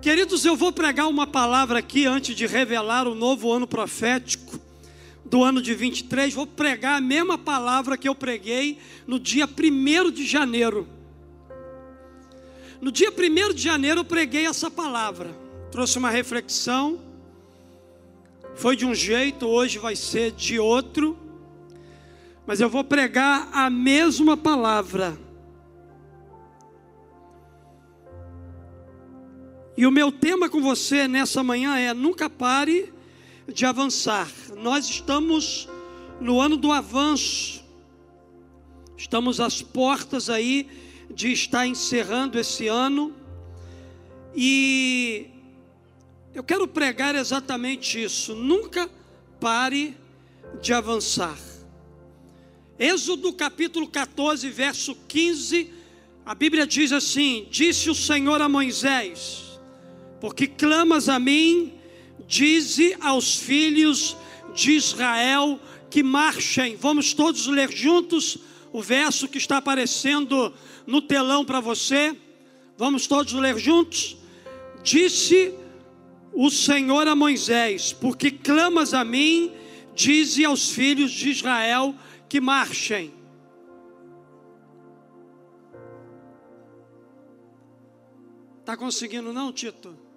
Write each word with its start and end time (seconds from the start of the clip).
Queridos, 0.00 0.44
eu 0.44 0.54
vou 0.54 0.70
pregar 0.70 1.08
uma 1.08 1.26
palavra 1.26 1.80
aqui 1.80 2.06
antes 2.06 2.36
de 2.36 2.46
revelar 2.46 3.08
o 3.08 3.16
novo 3.16 3.52
ano 3.52 3.66
profético 3.66 4.60
do 5.24 5.42
ano 5.42 5.60
de 5.60 5.74
23. 5.74 6.32
Vou 6.32 6.46
pregar 6.46 6.98
a 6.98 7.00
mesma 7.00 7.36
palavra 7.36 7.98
que 7.98 8.08
eu 8.08 8.14
preguei 8.14 8.78
no 9.08 9.18
dia 9.18 9.44
1 9.44 10.10
de 10.12 10.24
janeiro. 10.24 10.86
No 12.80 12.92
dia 12.92 13.10
1 13.10 13.52
de 13.52 13.60
janeiro 13.60 14.00
eu 14.00 14.04
preguei 14.04 14.46
essa 14.46 14.70
palavra. 14.70 15.36
Trouxe 15.72 15.98
uma 15.98 16.10
reflexão. 16.10 17.00
Foi 18.54 18.76
de 18.76 18.86
um 18.86 18.94
jeito, 18.94 19.48
hoje 19.48 19.80
vai 19.80 19.96
ser 19.96 20.30
de 20.30 20.60
outro. 20.60 21.18
Mas 22.46 22.60
eu 22.60 22.70
vou 22.70 22.84
pregar 22.84 23.48
a 23.52 23.68
mesma 23.68 24.36
palavra 24.36 25.18
E 29.78 29.86
o 29.86 29.92
meu 29.92 30.10
tema 30.10 30.48
com 30.48 30.60
você 30.60 31.06
nessa 31.06 31.40
manhã 31.40 31.78
é: 31.78 31.94
nunca 31.94 32.28
pare 32.28 32.92
de 33.46 33.64
avançar. 33.64 34.28
Nós 34.56 34.90
estamos 34.90 35.68
no 36.20 36.40
ano 36.40 36.56
do 36.56 36.72
avanço, 36.72 37.64
estamos 38.96 39.38
às 39.38 39.62
portas 39.62 40.28
aí 40.28 40.68
de 41.08 41.30
estar 41.30 41.64
encerrando 41.64 42.40
esse 42.40 42.66
ano, 42.66 43.14
e 44.34 45.28
eu 46.34 46.42
quero 46.42 46.66
pregar 46.66 47.14
exatamente 47.14 48.02
isso: 48.02 48.34
nunca 48.34 48.90
pare 49.38 49.96
de 50.60 50.72
avançar. 50.72 51.38
Êxodo 52.76 53.32
capítulo 53.32 53.86
14, 53.86 54.50
verso 54.50 54.96
15, 55.06 55.72
a 56.26 56.34
Bíblia 56.34 56.66
diz 56.66 56.90
assim: 56.90 57.46
Disse 57.48 57.88
o 57.88 57.94
Senhor 57.94 58.42
a 58.42 58.48
Moisés, 58.48 59.47
porque 60.20 60.46
clamas 60.46 61.08
a 61.08 61.18
mim, 61.18 61.74
dize 62.26 62.96
aos 63.00 63.36
filhos 63.36 64.16
de 64.54 64.72
Israel 64.72 65.60
que 65.90 66.02
marchem. 66.02 66.76
Vamos 66.76 67.14
todos 67.14 67.46
ler 67.46 67.70
juntos 67.70 68.38
o 68.72 68.82
verso 68.82 69.28
que 69.28 69.38
está 69.38 69.58
aparecendo 69.58 70.52
no 70.86 71.00
telão 71.00 71.44
para 71.44 71.60
você. 71.60 72.16
Vamos 72.76 73.06
todos 73.06 73.32
ler 73.32 73.58
juntos? 73.58 74.16
Disse 74.82 75.54
o 76.32 76.50
Senhor 76.50 77.06
a 77.06 77.14
Moisés: 77.14 77.92
Porque 77.92 78.30
clamas 78.30 78.94
a 78.94 79.04
mim, 79.04 79.52
dize 79.94 80.44
aos 80.44 80.70
filhos 80.70 81.12
de 81.12 81.30
Israel 81.30 81.94
que 82.28 82.40
marchem. 82.40 83.12
Está 88.60 88.76
conseguindo 88.76 89.32
não, 89.32 89.50
Tito? 89.50 90.07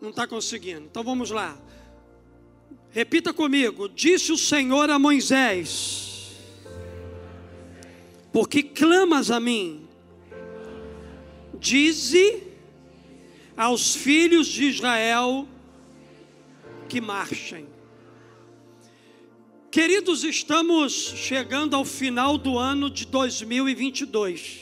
Não 0.00 0.10
está 0.10 0.26
conseguindo. 0.26 0.82
Então 0.82 1.02
vamos 1.02 1.30
lá. 1.30 1.58
Repita 2.90 3.32
comigo. 3.32 3.88
Disse 3.88 4.32
o 4.32 4.38
Senhor 4.38 4.90
a 4.90 4.98
Moisés: 4.98 6.32
Porque 8.32 8.62
clamas 8.62 9.30
a 9.30 9.40
mim, 9.40 9.86
dize 11.58 12.42
aos 13.56 13.94
filhos 13.94 14.46
de 14.46 14.64
Israel 14.64 15.48
que 16.88 17.00
marchem. 17.00 17.66
Queridos, 19.70 20.24
estamos 20.24 20.92
chegando 20.92 21.76
ao 21.76 21.84
final 21.84 22.38
do 22.38 22.58
ano 22.58 22.88
de 22.88 23.04
2022. 23.06 24.60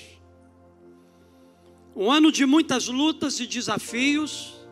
Um 1.94 2.10
ano 2.10 2.32
de 2.32 2.44
muitas 2.44 2.88
lutas 2.88 3.38
e 3.38 3.46
desafios 3.46 4.63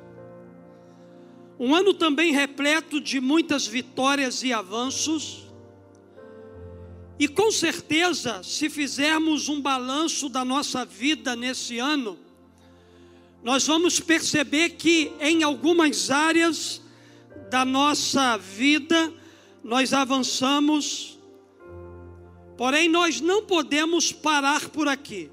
um 1.65 1.77
ano 1.77 1.95
também 1.95 2.33
repleto 2.33 3.01
de 3.01 3.21
muitas 3.21 3.69
vitórias 3.69 4.43
e 4.43 4.53
avanços. 4.53 5.45
E 7.21 7.29
com 7.29 7.53
certeza, 7.53 8.43
se 8.43 8.69
fizermos 8.69 9.49
um 9.49 9.61
balanço 9.61 10.29
da 10.29 10.45
nossa 10.45 10.85
vida 10.85 11.37
nesse 11.37 11.79
ano, 11.79 12.19
nós 13.45 13.65
vamos 13.65 14.01
perceber 14.01 14.71
que 14.71 15.13
em 15.21 15.45
algumas 15.45 16.11
áreas 16.11 16.83
da 17.49 17.65
nossa 17.65 18.37
vida 18.37 19.15
nós 19.63 19.93
avançamos, 19.93 21.17
porém 22.57 22.89
nós 22.89 23.21
não 23.21 23.45
podemos 23.45 24.11
parar 24.11 24.69
por 24.69 24.89
aqui. 24.89 25.31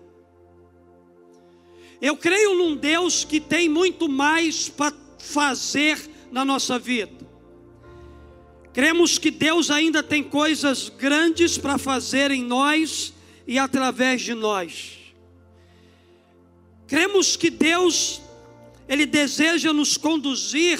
Eu 2.00 2.16
creio 2.16 2.54
num 2.54 2.76
Deus 2.76 3.24
que 3.24 3.40
tem 3.40 3.68
muito 3.68 4.08
mais 4.08 4.70
para 4.70 4.94
fazer 5.18 6.09
na 6.32 6.46
nossa 6.46 6.78
vida. 6.78 7.28
Cremos 8.74 9.18
que 9.18 9.32
Deus 9.32 9.72
ainda 9.72 10.04
tem 10.04 10.24
coisas 10.24 10.90
grandes 10.90 11.58
para 11.58 11.78
fazer 11.78 12.32
em 12.32 12.44
nós 12.44 13.14
e 13.48 13.58
através 13.58 14.22
de 14.22 14.34
nós. 14.34 14.98
Cremos 16.88 17.36
que 17.36 17.50
Deus, 17.50 18.22
Ele 18.88 19.06
deseja 19.06 19.74
nos 19.74 19.98
conduzir 19.98 20.80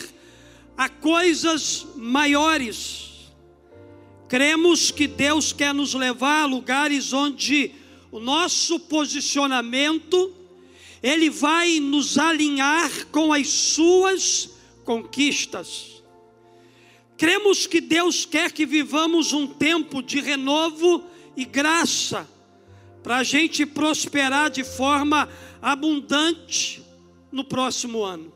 a 0.78 0.88
coisas 0.88 1.86
maiores. 1.96 3.32
Cremos 4.28 4.92
que 4.92 5.08
Deus 5.08 5.52
quer 5.52 5.74
nos 5.74 5.94
levar 5.94 6.44
a 6.44 6.46
lugares 6.46 7.12
onde 7.12 7.72
o 8.12 8.20
nosso 8.20 8.80
posicionamento, 8.80 10.34
Ele 11.02 11.30
vai 11.30 11.80
nos 11.80 12.18
alinhar 12.18 13.08
com 13.08 13.34
as 13.34 13.48
Suas 13.48 14.59
conquistas. 14.90 16.02
Cremos 17.16 17.68
que 17.68 17.80
Deus 17.80 18.26
quer 18.26 18.52
que 18.52 18.66
vivamos 18.66 19.34
um 19.34 19.46
tempo 19.46 20.02
de 20.02 20.20
renovo 20.20 21.04
e 21.38 21.46
graça, 21.46 22.28
para 23.04 23.18
a 23.18 23.24
gente 23.24 23.68
prosperar 23.68 24.50
de 24.50 24.64
forma 24.64 25.30
abundante 25.62 26.84
no 27.32 27.44
próximo 27.44 28.04
ano. 28.04 28.34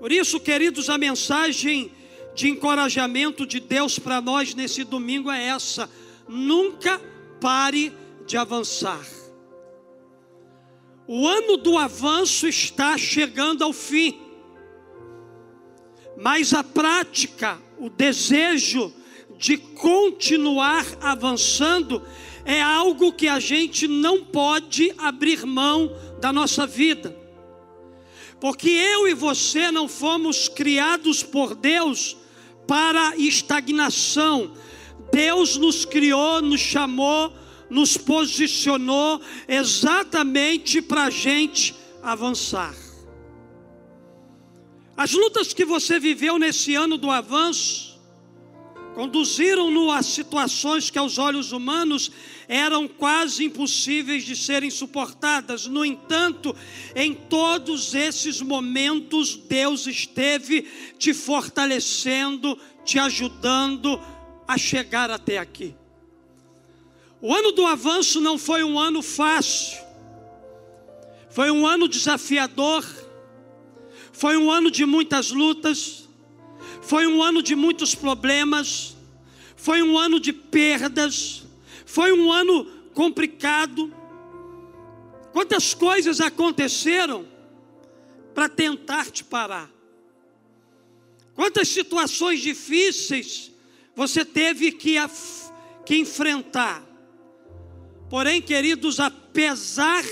Por 0.00 0.10
isso, 0.10 0.40
queridos, 0.40 0.90
a 0.90 0.98
mensagem 0.98 1.92
de 2.34 2.48
encorajamento 2.48 3.46
de 3.46 3.60
Deus 3.60 3.96
para 3.96 4.20
nós 4.20 4.56
nesse 4.56 4.82
domingo 4.82 5.30
é 5.30 5.40
essa: 5.40 5.88
nunca 6.28 7.00
pare 7.40 7.92
de 8.26 8.36
avançar. 8.36 9.06
O 11.06 11.28
ano 11.28 11.58
do 11.58 11.78
avanço 11.78 12.48
está 12.48 12.98
chegando 12.98 13.62
ao 13.62 13.72
fim 13.72 14.23
mas 16.16 16.52
a 16.52 16.62
prática, 16.62 17.58
o 17.78 17.88
desejo 17.90 18.92
de 19.36 19.56
continuar 19.56 20.86
avançando, 21.00 22.02
é 22.44 22.60
algo 22.60 23.12
que 23.12 23.26
a 23.26 23.40
gente 23.40 23.88
não 23.88 24.24
pode 24.24 24.92
abrir 24.98 25.44
mão 25.44 25.94
da 26.20 26.32
nossa 26.32 26.66
vida. 26.66 27.16
Porque 28.40 28.68
eu 28.68 29.08
e 29.08 29.14
você 29.14 29.70
não 29.70 29.88
fomos 29.88 30.48
criados 30.48 31.22
por 31.22 31.54
Deus 31.54 32.16
para 32.66 33.16
estagnação. 33.16 34.52
Deus 35.10 35.56
nos 35.56 35.84
criou, 35.84 36.42
nos 36.42 36.60
chamou, 36.60 37.32
nos 37.70 37.96
posicionou 37.96 39.20
exatamente 39.48 40.82
para 40.82 41.04
a 41.04 41.10
gente 41.10 41.74
avançar. 42.02 42.83
As 44.96 45.12
lutas 45.12 45.52
que 45.52 45.64
você 45.64 45.98
viveu 45.98 46.38
nesse 46.38 46.74
ano 46.74 46.96
do 46.96 47.10
avanço 47.10 47.94
conduziram-no 48.94 49.90
a 49.90 50.04
situações 50.04 50.88
que 50.88 50.98
aos 50.98 51.18
olhos 51.18 51.50
humanos 51.50 52.12
eram 52.46 52.86
quase 52.86 53.42
impossíveis 53.44 54.22
de 54.22 54.36
serem 54.36 54.70
suportadas. 54.70 55.66
No 55.66 55.84
entanto, 55.84 56.54
em 56.94 57.12
todos 57.12 57.92
esses 57.92 58.40
momentos, 58.40 59.34
Deus 59.34 59.88
esteve 59.88 60.62
te 60.96 61.12
fortalecendo, 61.12 62.56
te 62.84 62.96
ajudando 62.96 64.00
a 64.46 64.56
chegar 64.56 65.10
até 65.10 65.38
aqui. 65.38 65.74
O 67.20 67.34
ano 67.34 67.50
do 67.50 67.66
avanço 67.66 68.20
não 68.20 68.38
foi 68.38 68.62
um 68.62 68.78
ano 68.78 69.02
fácil, 69.02 69.76
foi 71.30 71.50
um 71.50 71.66
ano 71.66 71.88
desafiador 71.88 72.84
foi 74.14 74.36
um 74.36 74.48
ano 74.48 74.70
de 74.70 74.86
muitas 74.86 75.32
lutas, 75.32 76.08
foi 76.80 77.04
um 77.04 77.20
ano 77.20 77.42
de 77.42 77.56
muitos 77.56 77.96
problemas, 77.96 78.96
foi 79.56 79.82
um 79.82 79.98
ano 79.98 80.20
de 80.20 80.32
perdas, 80.32 81.42
foi 81.84 82.12
um 82.12 82.32
ano 82.32 82.64
complicado. 82.94 83.92
Quantas 85.32 85.74
coisas 85.74 86.20
aconteceram 86.20 87.26
para 88.32 88.48
tentar 88.48 89.10
te 89.10 89.24
parar? 89.24 89.68
Quantas 91.34 91.66
situações 91.66 92.40
difíceis 92.40 93.50
você 93.96 94.24
teve 94.24 94.70
que, 94.70 94.94
que 95.84 95.96
enfrentar? 95.96 96.84
Porém, 98.08 98.40
queridos, 98.40 99.00
apesar 99.00 100.04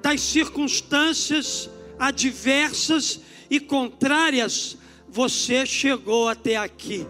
das 0.00 0.20
circunstâncias 0.20 1.68
adversas 1.98 3.20
e 3.50 3.58
contrárias, 3.58 4.76
você 5.08 5.64
chegou 5.64 6.28
até 6.28 6.56
aqui. 6.56 7.06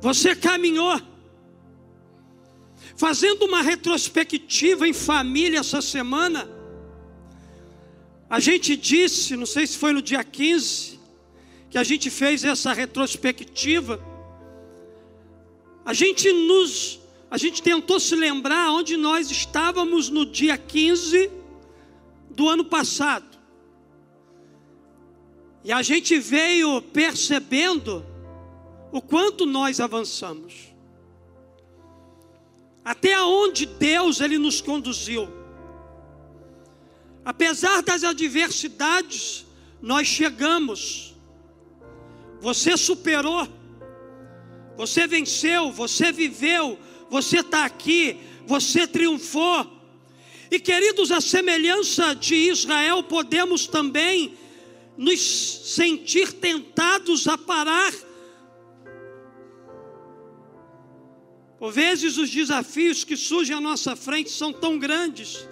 Você 0.00 0.34
caminhou. 0.34 1.00
Fazendo 2.96 3.44
uma 3.44 3.62
retrospectiva 3.62 4.86
em 4.86 4.92
família 4.92 5.60
essa 5.60 5.80
semana, 5.80 6.48
a 8.28 8.40
gente 8.40 8.76
disse, 8.76 9.36
não 9.36 9.46
sei 9.46 9.66
se 9.66 9.76
foi 9.76 9.92
no 9.92 10.02
dia 10.02 10.24
15, 10.24 10.98
que 11.70 11.78
a 11.78 11.84
gente 11.84 12.10
fez 12.10 12.44
essa 12.44 12.72
retrospectiva. 12.72 14.02
A 15.84 15.92
gente 15.92 16.32
nos 16.32 17.00
a 17.32 17.38
gente 17.38 17.62
tentou 17.62 17.98
se 17.98 18.14
lembrar 18.14 18.72
onde 18.72 18.94
nós 18.94 19.30
estávamos 19.30 20.10
no 20.10 20.26
dia 20.26 20.58
15 20.58 21.30
do 22.28 22.46
ano 22.46 22.62
passado. 22.62 23.31
E 25.64 25.70
a 25.72 25.82
gente 25.82 26.18
veio 26.18 26.82
percebendo 26.82 28.04
o 28.90 29.00
quanto 29.00 29.46
nós 29.46 29.80
avançamos. 29.80 30.72
Até 32.84 33.20
onde 33.22 33.64
Deus 33.64 34.20
ele 34.20 34.38
nos 34.38 34.60
conduziu. 34.60 35.28
Apesar 37.24 37.82
das 37.82 38.02
adversidades, 38.02 39.46
nós 39.80 40.08
chegamos. 40.08 41.14
Você 42.40 42.76
superou. 42.76 43.46
Você 44.76 45.06
venceu, 45.06 45.70
você 45.70 46.10
viveu, 46.10 46.78
você 47.08 47.38
está 47.40 47.64
aqui, 47.64 48.18
você 48.46 48.86
triunfou. 48.86 49.70
E 50.50 50.58
queridos, 50.58 51.12
a 51.12 51.20
semelhança 51.20 52.14
de 52.14 52.34
Israel, 52.34 53.02
podemos 53.02 53.66
também 53.66 54.34
nos 54.96 55.20
sentir 55.20 56.32
tentados 56.34 57.26
a 57.26 57.38
parar. 57.38 57.92
Por 61.58 61.72
vezes 61.72 62.18
os 62.18 62.30
desafios 62.30 63.04
que 63.04 63.16
surgem 63.16 63.56
à 63.56 63.60
nossa 63.60 63.94
frente 63.94 64.30
são 64.30 64.52
tão 64.52 64.78
grandes 64.78 65.48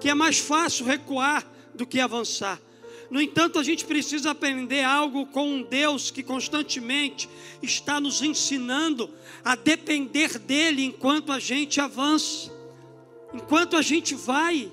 que 0.00 0.08
é 0.08 0.14
mais 0.14 0.38
fácil 0.38 0.86
recuar 0.86 1.46
do 1.74 1.86
que 1.86 2.00
avançar. 2.00 2.60
No 3.10 3.20
entanto, 3.20 3.58
a 3.58 3.62
gente 3.62 3.84
precisa 3.84 4.30
aprender 4.30 4.82
algo 4.82 5.26
com 5.26 5.48
um 5.48 5.62
Deus 5.62 6.10
que 6.10 6.22
constantemente 6.22 7.28
está 7.62 8.00
nos 8.00 8.20
ensinando 8.20 9.08
a 9.44 9.54
depender 9.54 10.38
dEle 10.38 10.84
enquanto 10.84 11.30
a 11.30 11.38
gente 11.38 11.80
avança, 11.80 12.52
enquanto 13.32 13.76
a 13.76 13.82
gente 13.82 14.14
vai, 14.14 14.72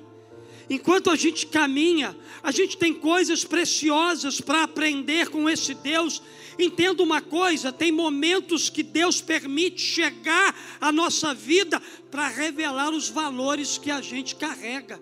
enquanto 0.74 1.10
a 1.10 1.16
gente 1.16 1.46
caminha. 1.46 2.16
A 2.42 2.52
gente 2.52 2.78
tem 2.78 2.94
coisas 2.94 3.44
preciosas 3.44 4.42
para 4.42 4.64
aprender 4.64 5.30
com 5.30 5.50
esse 5.50 5.74
Deus. 5.74 6.22
Entenda 6.58 7.04
uma 7.04 7.22
coisa: 7.22 7.72
tem 7.72 7.92
momentos 7.92 8.70
que 8.70 8.84
Deus 8.84 9.22
permite 9.22 9.82
chegar 9.82 10.56
à 10.82 10.92
nossa 10.92 11.34
vida 11.34 11.82
para 12.10 12.28
revelar 12.28 12.92
os 12.92 13.08
valores 13.08 13.78
que 13.78 13.92
a 13.92 14.02
gente 14.02 14.36
carrega. 14.36 15.02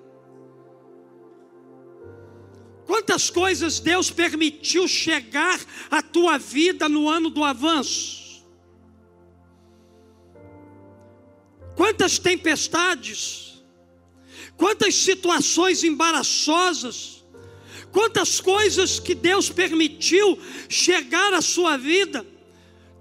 Quantas 2.85 3.29
coisas 3.29 3.79
Deus 3.79 4.11
permitiu 4.11 4.87
chegar 4.87 5.59
à 5.89 6.01
tua 6.01 6.37
vida 6.37 6.89
no 6.89 7.07
ano 7.07 7.29
do 7.29 7.43
avanço? 7.43 8.45
Quantas 11.75 12.19
tempestades, 12.19 13.50
quantas 14.57 14.95
situações 14.95 15.83
embaraçosas, 15.83 17.23
quantas 17.91 18.39
coisas 18.39 18.99
que 18.99 19.15
Deus 19.15 19.49
permitiu 19.49 20.37
chegar 20.69 21.33
à 21.33 21.41
sua 21.41 21.77
vida, 21.77 22.25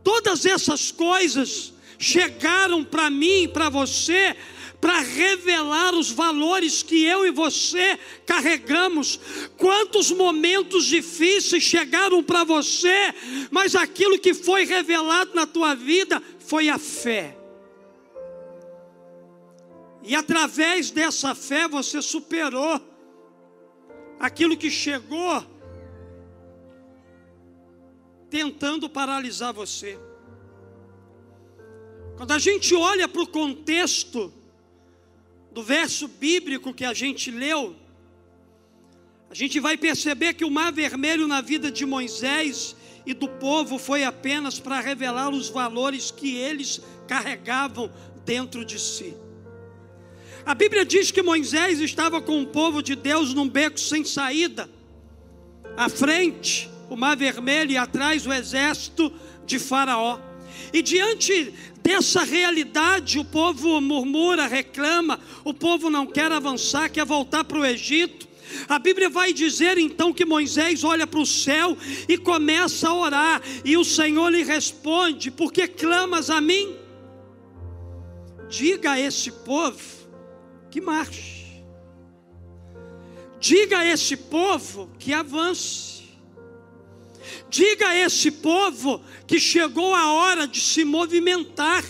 todas 0.02 0.46
essas 0.46 0.90
coisas 0.90 1.72
chegaram 1.98 2.82
para 2.84 3.10
mim 3.10 3.48
para 3.48 3.68
você 3.68 4.34
para 4.80 5.00
revelar 5.00 5.94
os 5.94 6.10
valores 6.10 6.82
que 6.82 7.04
eu 7.04 7.26
e 7.26 7.30
você 7.30 7.98
carregamos. 8.24 9.20
Quantos 9.56 10.10
momentos 10.10 10.86
difíceis 10.86 11.62
chegaram 11.62 12.22
para 12.22 12.44
você, 12.44 13.12
mas 13.50 13.74
aquilo 13.74 14.18
que 14.18 14.32
foi 14.32 14.64
revelado 14.64 15.32
na 15.34 15.46
tua 15.46 15.74
vida 15.74 16.22
foi 16.38 16.68
a 16.68 16.78
fé. 16.78 17.36
E 20.02 20.14
através 20.14 20.90
dessa 20.90 21.34
fé 21.34 21.68
você 21.68 22.00
superou 22.00 22.80
aquilo 24.18 24.56
que 24.56 24.70
chegou 24.70 25.44
tentando 28.30 28.88
paralisar 28.88 29.52
você. 29.52 29.98
Quando 32.16 32.32
a 32.32 32.38
gente 32.38 32.74
olha 32.74 33.08
para 33.08 33.22
o 33.22 33.26
contexto 33.26 34.32
do 35.50 35.62
verso 35.62 36.06
bíblico 36.06 36.72
que 36.72 36.84
a 36.84 36.94
gente 36.94 37.30
leu, 37.30 37.74
a 39.30 39.34
gente 39.34 39.58
vai 39.58 39.76
perceber 39.76 40.34
que 40.34 40.44
o 40.44 40.50
mar 40.50 40.72
vermelho 40.72 41.26
na 41.26 41.40
vida 41.40 41.70
de 41.70 41.84
Moisés 41.86 42.76
e 43.06 43.14
do 43.14 43.28
povo 43.28 43.78
foi 43.78 44.04
apenas 44.04 44.60
para 44.60 44.80
revelar 44.80 45.30
os 45.30 45.48
valores 45.48 46.10
que 46.10 46.36
eles 46.36 46.80
carregavam 47.08 47.90
dentro 48.24 48.64
de 48.64 48.78
si. 48.78 49.16
A 50.44 50.54
Bíblia 50.54 50.84
diz 50.84 51.10
que 51.10 51.22
Moisés 51.22 51.80
estava 51.80 52.20
com 52.20 52.42
o 52.42 52.46
povo 52.46 52.82
de 52.82 52.94
Deus 52.94 53.34
num 53.34 53.48
beco 53.48 53.78
sem 53.78 54.04
saída. 54.04 54.70
À 55.76 55.88
frente, 55.88 56.68
o 56.88 56.96
mar 56.96 57.16
vermelho 57.16 57.72
e 57.72 57.76
atrás 57.76 58.26
o 58.26 58.32
exército 58.32 59.12
de 59.44 59.58
Faraó. 59.58 60.18
E 60.72 60.82
diante 60.82 61.54
dessa 61.82 62.22
realidade, 62.22 63.18
o 63.18 63.24
povo 63.24 63.80
murmura, 63.80 64.46
reclama, 64.46 65.20
o 65.44 65.52
povo 65.52 65.90
não 65.90 66.06
quer 66.06 66.32
avançar, 66.32 66.90
quer 66.90 67.04
voltar 67.04 67.44
para 67.44 67.58
o 67.58 67.64
Egito. 67.64 68.28
A 68.68 68.78
Bíblia 68.78 69.08
vai 69.08 69.32
dizer 69.32 69.78
então 69.78 70.12
que 70.12 70.24
Moisés 70.24 70.82
olha 70.82 71.06
para 71.06 71.20
o 71.20 71.26
céu 71.26 71.76
e 72.08 72.18
começa 72.18 72.88
a 72.88 72.94
orar, 72.94 73.42
e 73.64 73.76
o 73.76 73.84
Senhor 73.84 74.28
lhe 74.28 74.42
responde: 74.42 75.30
Por 75.30 75.52
que 75.52 75.68
clamas 75.68 76.30
a 76.30 76.40
mim? 76.40 76.74
Diga 78.48 78.92
a 78.92 79.00
esse 79.00 79.30
povo 79.30 79.99
que 80.70 80.80
marche, 80.80 81.64
diga 83.40 83.78
a 83.78 83.86
esse 83.86 84.16
povo 84.16 84.90
que 84.98 85.12
avance. 85.12 86.00
Diga 87.48 87.88
a 87.88 87.96
esse 87.96 88.30
povo 88.30 89.02
que 89.26 89.40
chegou 89.40 89.94
a 89.94 90.12
hora 90.12 90.46
de 90.46 90.60
se 90.60 90.84
movimentar. 90.84 91.84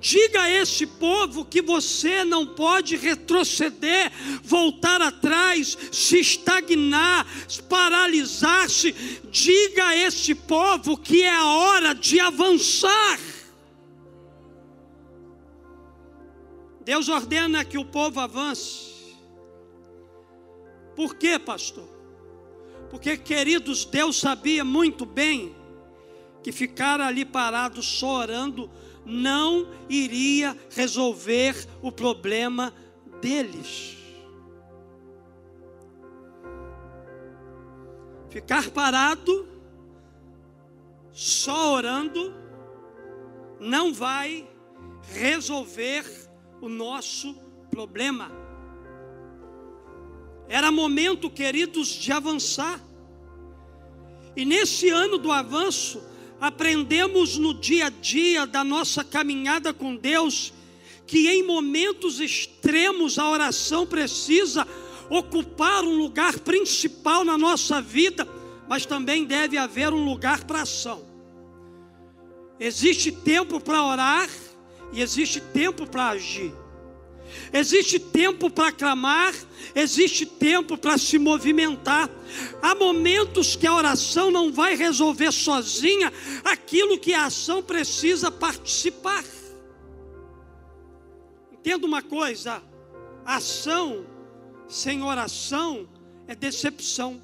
Diga 0.00 0.42
a 0.42 0.50
esse 0.50 0.86
povo 0.86 1.44
que 1.44 1.62
você 1.62 2.24
não 2.24 2.46
pode 2.46 2.96
retroceder, 2.96 4.12
voltar 4.42 5.00
atrás, 5.00 5.76
se 5.90 6.18
estagnar, 6.18 7.26
paralisar-se. 7.68 8.94
Diga 9.30 9.86
a 9.86 9.96
esse 9.96 10.34
povo 10.34 10.96
que 10.96 11.22
é 11.22 11.30
a 11.30 11.44
hora 11.44 11.94
de 11.94 12.20
avançar. 12.20 13.18
Deus 16.86 17.08
ordena 17.08 17.64
que 17.64 17.76
o 17.76 17.84
povo 17.84 18.20
avance. 18.20 19.12
Por 20.94 21.16
quê, 21.16 21.36
pastor? 21.36 21.88
Porque, 22.88 23.16
queridos, 23.16 23.84
Deus 23.84 24.20
sabia 24.20 24.64
muito 24.64 25.04
bem 25.04 25.52
que 26.44 26.52
ficar 26.52 27.00
ali 27.00 27.24
parado 27.24 27.82
só 27.82 28.20
orando 28.20 28.70
não 29.04 29.68
iria 29.88 30.56
resolver 30.70 31.56
o 31.82 31.90
problema 31.90 32.72
deles. 33.20 33.96
Ficar 38.30 38.70
parado 38.70 39.48
só 41.12 41.72
orando 41.72 42.32
não 43.58 43.92
vai 43.92 44.48
resolver 45.12 46.25
o 46.60 46.68
nosso 46.68 47.34
problema. 47.70 48.30
Era 50.48 50.70
momento, 50.70 51.28
queridos, 51.28 51.88
de 51.88 52.12
avançar. 52.12 52.80
E 54.36 54.44
nesse 54.44 54.88
ano 54.90 55.18
do 55.18 55.32
avanço, 55.32 56.02
aprendemos 56.40 57.36
no 57.36 57.54
dia 57.54 57.86
a 57.86 57.90
dia 57.90 58.46
da 58.46 58.62
nossa 58.62 59.02
caminhada 59.02 59.72
com 59.72 59.96
Deus, 59.96 60.52
que 61.06 61.28
em 61.28 61.42
momentos 61.42 62.20
extremos 62.20 63.18
a 63.18 63.28
oração 63.28 63.86
precisa 63.86 64.66
ocupar 65.08 65.84
um 65.84 65.96
lugar 65.96 66.38
principal 66.40 67.24
na 67.24 67.38
nossa 67.38 67.80
vida, 67.80 68.26
mas 68.68 68.84
também 68.84 69.24
deve 69.24 69.56
haver 69.56 69.92
um 69.92 70.04
lugar 70.04 70.44
para 70.44 70.62
ação. 70.62 71.04
Existe 72.58 73.12
tempo 73.12 73.60
para 73.60 73.84
orar 73.84 74.28
E 74.92 75.00
existe 75.00 75.40
tempo 75.40 75.86
para 75.86 76.10
agir. 76.10 76.52
Existe 77.52 77.98
tempo 77.98 78.48
para 78.50 78.72
clamar, 78.72 79.34
existe 79.74 80.24
tempo 80.24 80.78
para 80.78 80.96
se 80.96 81.18
movimentar. 81.18 82.08
Há 82.62 82.74
momentos 82.74 83.56
que 83.56 83.66
a 83.66 83.74
oração 83.74 84.30
não 84.30 84.52
vai 84.52 84.74
resolver 84.74 85.32
sozinha 85.32 86.12
aquilo 86.44 86.98
que 86.98 87.12
a 87.14 87.26
ação 87.26 87.62
precisa 87.62 88.30
participar. 88.30 89.24
Entenda 91.52 91.86
uma 91.86 92.02
coisa: 92.02 92.62
ação 93.24 94.06
sem 94.68 95.02
oração 95.02 95.88
é 96.26 96.34
decepção. 96.34 97.20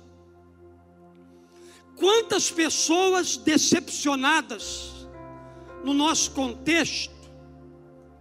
Quantas 1.97 2.51
pessoas 2.51 3.37
decepcionadas 3.37 4.91
no 5.85 5.93
nosso 5.93 6.31
contexto, 6.33 7.12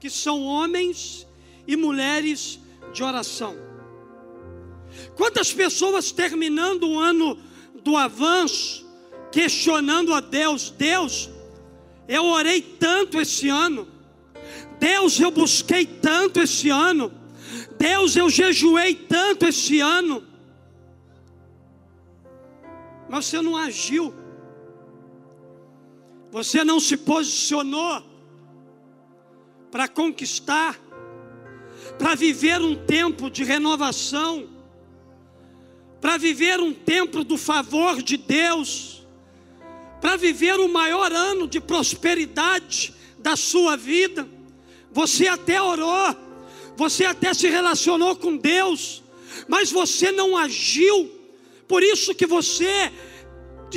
que 0.01 0.09
são 0.09 0.43
homens 0.43 1.27
e 1.67 1.75
mulheres 1.77 2.59
de 2.91 3.03
oração. 3.03 3.55
Quantas 5.15 5.53
pessoas 5.53 6.11
terminando 6.11 6.89
o 6.89 6.99
ano 6.99 7.37
do 7.83 7.95
avanço, 7.95 8.83
questionando 9.31 10.11
a 10.11 10.19
Deus: 10.19 10.71
Deus, 10.71 11.29
eu 12.07 12.25
orei 12.25 12.63
tanto 12.63 13.21
esse 13.21 13.47
ano, 13.47 13.87
Deus, 14.79 15.19
eu 15.19 15.29
busquei 15.29 15.85
tanto 15.85 16.41
esse 16.41 16.69
ano, 16.69 17.13
Deus, 17.77 18.15
eu 18.15 18.27
jejuei 18.27 18.95
tanto 18.95 19.45
esse 19.45 19.79
ano, 19.79 20.23
mas 23.07 23.25
você 23.25 23.39
não 23.39 23.55
agiu, 23.55 24.11
você 26.31 26.63
não 26.63 26.79
se 26.79 26.97
posicionou 26.97 28.10
para 29.71 29.87
conquistar 29.87 30.77
para 31.97 32.15
viver 32.15 32.61
um 32.61 32.75
tempo 32.75 33.29
de 33.29 33.43
renovação, 33.43 34.47
para 35.99 36.17
viver 36.17 36.59
um 36.59 36.73
tempo 36.73 37.23
do 37.23 37.37
favor 37.37 38.01
de 38.01 38.17
Deus, 38.17 39.05
para 39.99 40.15
viver 40.15 40.59
o 40.59 40.67
maior 40.67 41.11
ano 41.11 41.47
de 41.47 41.59
prosperidade 41.59 42.93
da 43.19 43.35
sua 43.35 43.77
vida. 43.77 44.27
Você 44.91 45.27
até 45.27 45.61
orou, 45.61 46.15
você 46.75 47.05
até 47.05 47.33
se 47.33 47.47
relacionou 47.47 48.15
com 48.15 48.35
Deus, 48.35 49.03
mas 49.47 49.71
você 49.71 50.11
não 50.11 50.35
agiu. 50.35 51.09
Por 51.67 51.83
isso 51.83 52.15
que 52.15 52.25
você 52.25 52.91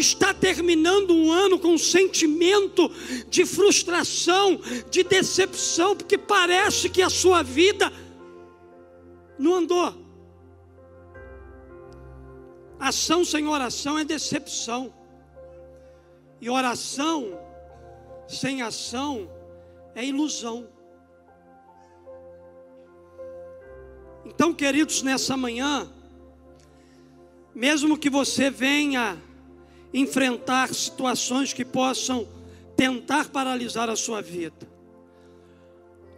está 0.00 0.32
terminando 0.34 1.14
um 1.14 1.30
ano 1.30 1.58
com 1.58 1.68
um 1.68 1.78
sentimento 1.78 2.90
de 3.28 3.46
frustração, 3.46 4.60
de 4.90 5.02
decepção, 5.02 5.96
porque 5.96 6.18
parece 6.18 6.88
que 6.88 7.02
a 7.02 7.10
sua 7.10 7.42
vida 7.42 7.92
não 9.38 9.54
andou. 9.54 9.94
Ação 12.78 13.24
sem 13.24 13.46
oração 13.46 13.98
é 13.98 14.04
decepção. 14.04 14.92
E 16.40 16.50
oração 16.50 17.38
sem 18.28 18.62
ação 18.62 19.30
é 19.94 20.04
ilusão. 20.04 20.68
Então, 24.24 24.52
queridos, 24.52 25.02
nessa 25.02 25.36
manhã, 25.36 25.90
mesmo 27.54 27.96
que 27.96 28.10
você 28.10 28.50
venha 28.50 29.22
enfrentar 29.94 30.74
situações 30.74 31.52
que 31.52 31.64
possam 31.64 32.26
tentar 32.76 33.28
paralisar 33.30 33.88
a 33.88 33.94
sua 33.94 34.20
vida, 34.20 34.68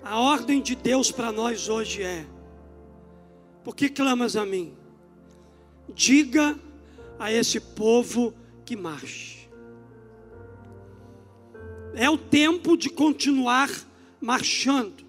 a 0.02 0.18
ordem 0.18 0.62
de 0.62 0.74
Deus 0.74 1.12
para 1.12 1.30
nós 1.30 1.68
hoje 1.68 2.02
é: 2.02 2.26
por 3.62 3.76
que 3.76 3.90
clamas 3.90 4.34
a 4.34 4.46
mim? 4.46 4.72
Diga 5.94 6.58
a 7.18 7.30
esse 7.30 7.60
povo 7.60 8.32
que 8.64 8.74
marche. 8.74 9.48
É 11.94 12.08
o 12.08 12.16
tempo 12.16 12.76
de 12.76 12.88
continuar 12.88 13.70
marchando. 14.20 15.04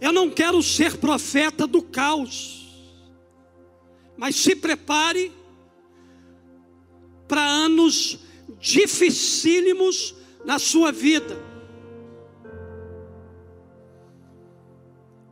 Eu 0.00 0.12
não 0.12 0.30
quero 0.30 0.62
ser 0.62 0.98
profeta 0.98 1.66
do 1.66 1.82
caos, 1.82 2.96
mas 4.16 4.36
se 4.36 4.56
prepare 4.56 5.32
para 7.26 7.44
anos 7.44 8.18
dificílimos 8.60 10.14
na 10.44 10.58
sua 10.58 10.92
vida. 10.92 11.36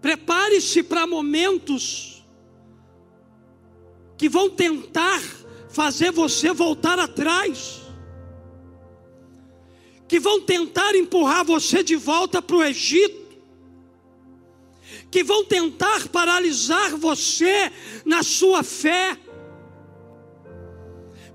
Prepare-se 0.01 0.83
para 0.83 1.07
momentos 1.07 2.25
que 4.17 4.29
vão 4.29 4.51
tentar 4.51 5.23
fazer 5.69 6.11
você 6.11 6.53
voltar 6.53 6.99
atrás, 6.99 7.81
que 10.09 10.19
vão 10.19 10.41
tentar 10.41 10.95
empurrar 10.95 11.45
você 11.45 11.83
de 11.83 11.97
volta 11.97 12.43
para 12.43 12.57
o 12.57 12.63
Egito, 12.63 13.39
que 15.11 15.23
vão 15.23 15.45
tentar 15.45 16.09
paralisar 16.09 16.97
você 16.97 17.71
na 18.05 18.23
sua 18.23 18.63
fé. 18.63 19.17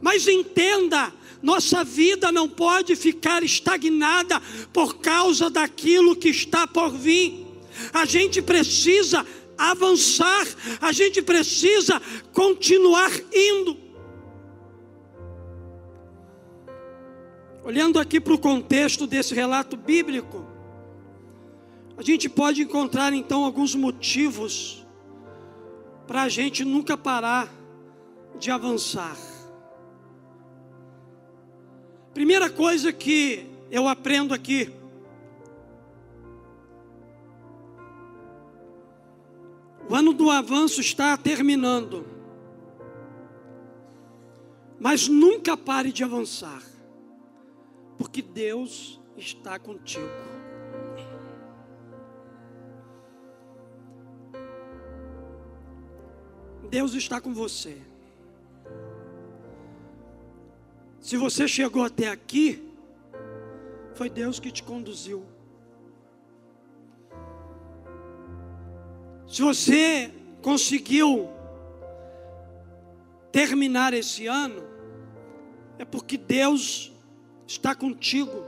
Mas 0.05 0.27
entenda, 0.27 1.11
nossa 1.41 1.83
vida 1.83 2.31
não 2.31 2.47
pode 2.47 2.95
ficar 2.95 3.41
estagnada 3.41 4.39
por 4.71 4.97
causa 4.97 5.49
daquilo 5.49 6.15
que 6.15 6.29
está 6.29 6.67
por 6.67 6.91
vir. 6.91 7.43
A 7.91 8.05
gente 8.05 8.39
precisa 8.39 9.25
avançar, 9.57 10.45
a 10.79 10.91
gente 10.91 11.23
precisa 11.23 11.99
continuar 12.31 13.09
indo. 13.33 13.75
Olhando 17.63 17.97
aqui 17.97 18.19
para 18.19 18.35
o 18.35 18.37
contexto 18.37 19.07
desse 19.07 19.33
relato 19.33 19.75
bíblico, 19.75 20.45
a 21.97 22.03
gente 22.03 22.29
pode 22.29 22.61
encontrar 22.61 23.11
então 23.11 23.43
alguns 23.43 23.73
motivos 23.73 24.85
para 26.05 26.21
a 26.21 26.29
gente 26.29 26.63
nunca 26.63 26.95
parar 26.95 27.51
de 28.37 28.51
avançar. 28.51 29.33
Primeira 32.15 32.49
coisa 32.49 32.91
que 32.91 33.45
eu 33.69 33.87
aprendo 33.87 34.33
aqui, 34.33 34.73
O 39.87 39.93
ano 39.93 40.13
do 40.13 40.31
avanço 40.31 40.81
está 40.81 41.15
terminando. 41.15 42.05
Mas 44.79 45.07
nunca 45.07 45.55
pare 45.55 45.91
de 45.91 46.03
avançar, 46.03 46.61
porque 47.97 48.21
Deus 48.21 48.99
está 49.15 49.59
contigo. 49.59 50.09
Deus 56.69 56.93
está 56.93 57.21
com 57.21 57.33
você. 57.33 57.77
Se 61.05 61.17
você 61.17 61.47
chegou 61.47 61.83
até 61.83 62.07
aqui, 62.07 62.67
foi 63.93 64.09
Deus 64.09 64.39
que 64.39 64.49
te 64.49 64.63
conduziu. 64.63 65.23
Se 69.27 69.43
você 69.43 70.11
conseguiu 70.41 71.29
terminar 73.31 73.93
esse 73.93 74.25
ano, 74.25 74.63
é 75.77 75.85
porque 75.85 76.17
Deus 76.17 76.91
está 77.45 77.75
contigo. 77.75 78.43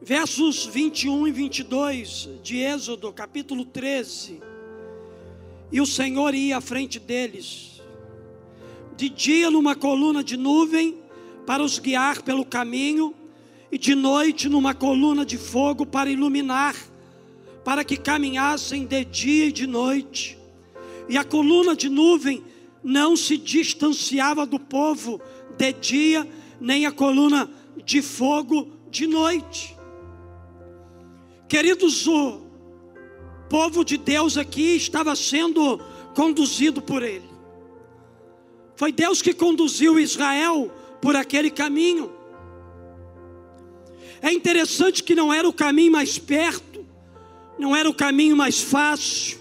Versos 0.00 0.64
21 0.64 1.28
e 1.28 1.30
22 1.30 2.30
de 2.42 2.56
Êxodo, 2.56 3.12
capítulo 3.12 3.66
13. 3.66 4.40
E 5.70 5.78
o 5.78 5.84
Senhor 5.84 6.34
ia 6.34 6.56
à 6.56 6.60
frente 6.62 6.98
deles, 6.98 7.79
de 9.00 9.08
dia 9.08 9.50
numa 9.50 9.74
coluna 9.74 10.22
de 10.22 10.36
nuvem, 10.36 10.98
para 11.46 11.62
os 11.62 11.78
guiar 11.78 12.20
pelo 12.20 12.44
caminho, 12.44 13.14
e 13.72 13.78
de 13.78 13.94
noite 13.94 14.46
numa 14.46 14.74
coluna 14.74 15.24
de 15.24 15.38
fogo 15.38 15.86
para 15.86 16.10
iluminar 16.10 16.76
para 17.64 17.82
que 17.82 17.96
caminhassem 17.96 18.84
de 18.84 19.04
dia 19.04 19.46
e 19.46 19.52
de 19.52 19.66
noite. 19.66 20.38
E 21.08 21.16
a 21.16 21.24
coluna 21.24 21.74
de 21.74 21.88
nuvem 21.88 22.42
não 22.82 23.16
se 23.16 23.38
distanciava 23.38 24.44
do 24.44 24.58
povo 24.58 25.18
de 25.56 25.72
dia, 25.72 26.28
nem 26.60 26.84
a 26.84 26.92
coluna 26.92 27.50
de 27.84 28.02
fogo 28.02 28.68
de 28.90 29.06
noite. 29.06 29.76
Queridos, 31.48 32.06
o 32.06 32.40
povo 33.48 33.82
de 33.82 33.96
Deus 33.96 34.36
aqui 34.36 34.76
estava 34.76 35.14
sendo 35.16 35.78
conduzido 36.14 36.82
por 36.82 37.02
ele. 37.02 37.29
Foi 38.80 38.90
Deus 38.90 39.20
que 39.20 39.34
conduziu 39.34 40.00
Israel 40.00 40.72
por 41.02 41.14
aquele 41.14 41.50
caminho. 41.50 42.10
É 44.22 44.32
interessante 44.32 45.02
que 45.02 45.14
não 45.14 45.30
era 45.30 45.46
o 45.46 45.52
caminho 45.52 45.92
mais 45.92 46.16
perto, 46.16 46.82
não 47.58 47.76
era 47.76 47.90
o 47.90 47.92
caminho 47.92 48.34
mais 48.34 48.62
fácil, 48.62 49.36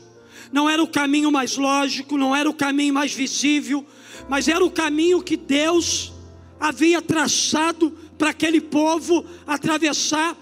não 0.51 0.69
era 0.69 0.83
o 0.83 0.87
caminho 0.89 1.31
mais 1.31 1.55
lógico, 1.55 2.17
não 2.17 2.35
era 2.35 2.49
o 2.49 2.53
caminho 2.53 2.93
mais 2.93 3.13
visível, 3.13 3.85
mas 4.27 4.49
era 4.49 4.61
o 4.61 4.69
caminho 4.69 5.23
que 5.23 5.37
Deus 5.37 6.11
havia 6.59 7.01
traçado 7.01 7.91
para 8.17 8.31
aquele 8.31 8.59
povo 8.59 9.25
atravessar. 9.47 10.35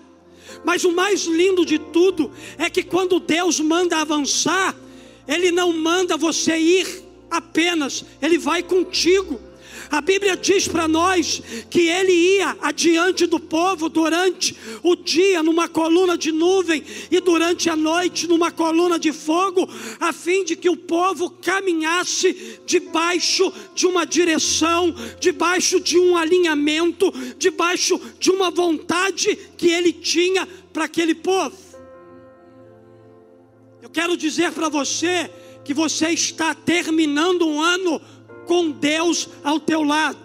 Mas 0.65 0.83
o 0.83 0.91
mais 0.91 1.25
lindo 1.25 1.63
de 1.63 1.77
tudo 1.77 2.31
é 2.57 2.67
que 2.67 2.81
quando 2.81 3.19
Deus 3.19 3.59
manda 3.59 4.01
avançar, 4.01 4.75
Ele 5.27 5.51
não 5.51 5.71
manda 5.71 6.17
você 6.17 6.57
ir 6.57 7.06
apenas, 7.29 8.05
Ele 8.21 8.37
vai 8.37 8.63
contigo. 8.63 9.47
A 9.89 10.01
Bíblia 10.01 10.35
diz 10.35 10.67
para 10.67 10.87
nós 10.87 11.41
que 11.69 11.87
ele 11.87 12.11
ia 12.11 12.57
adiante 12.61 13.25
do 13.25 13.39
povo 13.39 13.87
durante 13.87 14.55
o 14.83 14.95
dia 14.95 15.41
numa 15.41 15.67
coluna 15.69 16.17
de 16.17 16.31
nuvem 16.31 16.83
e 17.09 17.19
durante 17.21 17.69
a 17.69 17.75
noite 17.75 18.27
numa 18.27 18.51
coluna 18.51 18.99
de 18.99 19.13
fogo, 19.13 19.67
a 19.99 20.11
fim 20.11 20.43
de 20.43 20.55
que 20.55 20.69
o 20.69 20.75
povo 20.75 21.29
caminhasse 21.29 22.59
debaixo 22.65 23.51
de 23.73 23.85
uma 23.85 24.05
direção, 24.05 24.93
debaixo 25.19 25.79
de 25.79 25.97
um 25.97 26.17
alinhamento, 26.17 27.11
debaixo 27.37 27.99
de 28.19 28.29
uma 28.29 28.51
vontade 28.51 29.37
que 29.57 29.69
ele 29.69 29.93
tinha 29.93 30.47
para 30.73 30.85
aquele 30.85 31.15
povo. 31.15 31.55
Eu 33.81 33.89
quero 33.89 34.17
dizer 34.17 34.51
para 34.51 34.67
você 34.67 35.29
que 35.67 35.73
você 35.73 36.11
está 36.11 36.55
terminando 36.55 37.45
um 37.45 37.61
ano 37.61 38.01
com 38.45 38.71
Deus 38.71 39.27
ao 39.43 39.59
teu 39.59 39.83
lado. 39.83 40.17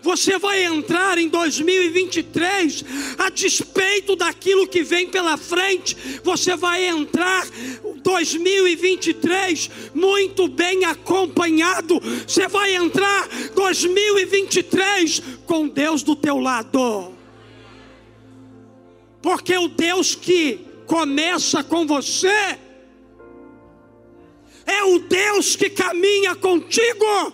Você 0.00 0.38
vai 0.38 0.62
entrar 0.62 1.18
em 1.18 1.28
2023 1.28 2.84
a 3.18 3.28
despeito 3.28 4.14
daquilo 4.14 4.68
que 4.68 4.84
vem 4.84 5.08
pela 5.08 5.36
frente. 5.36 5.96
Você 6.22 6.54
vai 6.54 6.86
entrar 6.86 7.44
2023 8.04 9.68
muito 9.92 10.46
bem 10.46 10.84
acompanhado. 10.84 12.00
Você 12.24 12.46
vai 12.46 12.76
entrar 12.76 13.26
2023 13.52 15.22
com 15.44 15.66
Deus 15.66 16.04
do 16.04 16.14
teu 16.14 16.38
lado. 16.38 17.12
Porque 19.20 19.58
o 19.58 19.66
Deus 19.66 20.14
que 20.14 20.60
começa 20.86 21.64
com 21.64 21.84
você 21.84 22.60
é 24.66 24.84
o 24.84 24.98
Deus 24.98 25.56
que 25.56 25.70
caminha 25.70 26.34
contigo. 26.34 27.32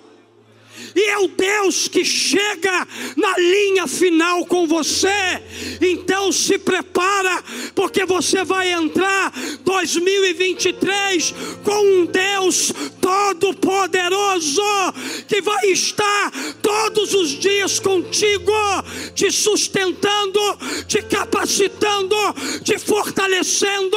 E 0.95 1.01
é 1.01 1.19
o 1.19 1.29
Deus 1.29 1.89
que 1.89 2.05
chega 2.05 2.87
na 3.17 3.37
linha 3.39 3.87
final 3.87 4.45
com 4.47 4.67
você. 4.67 5.43
Então 5.81 6.31
se 6.33 6.59
prepara, 6.59 7.43
porque 7.75 8.05
você 8.05 8.45
vai 8.45 8.73
entrar 8.73 9.33
2023 9.65 11.35
com 11.65 12.01
um 12.01 12.07
Deus 12.07 12.73
todo-poderoso 13.01 14.63
que 15.29 15.41
vai 15.41 15.67
estar 15.67 16.31
todos 16.63 17.15
os 17.15 17.31
dias 17.31 17.79
contigo, 17.79 18.53
te 19.15 19.31
sustentando, 19.31 20.41
te 20.87 21.03
capacitando, 21.03 22.17
te 22.63 22.79
fortalecendo, 22.79 23.97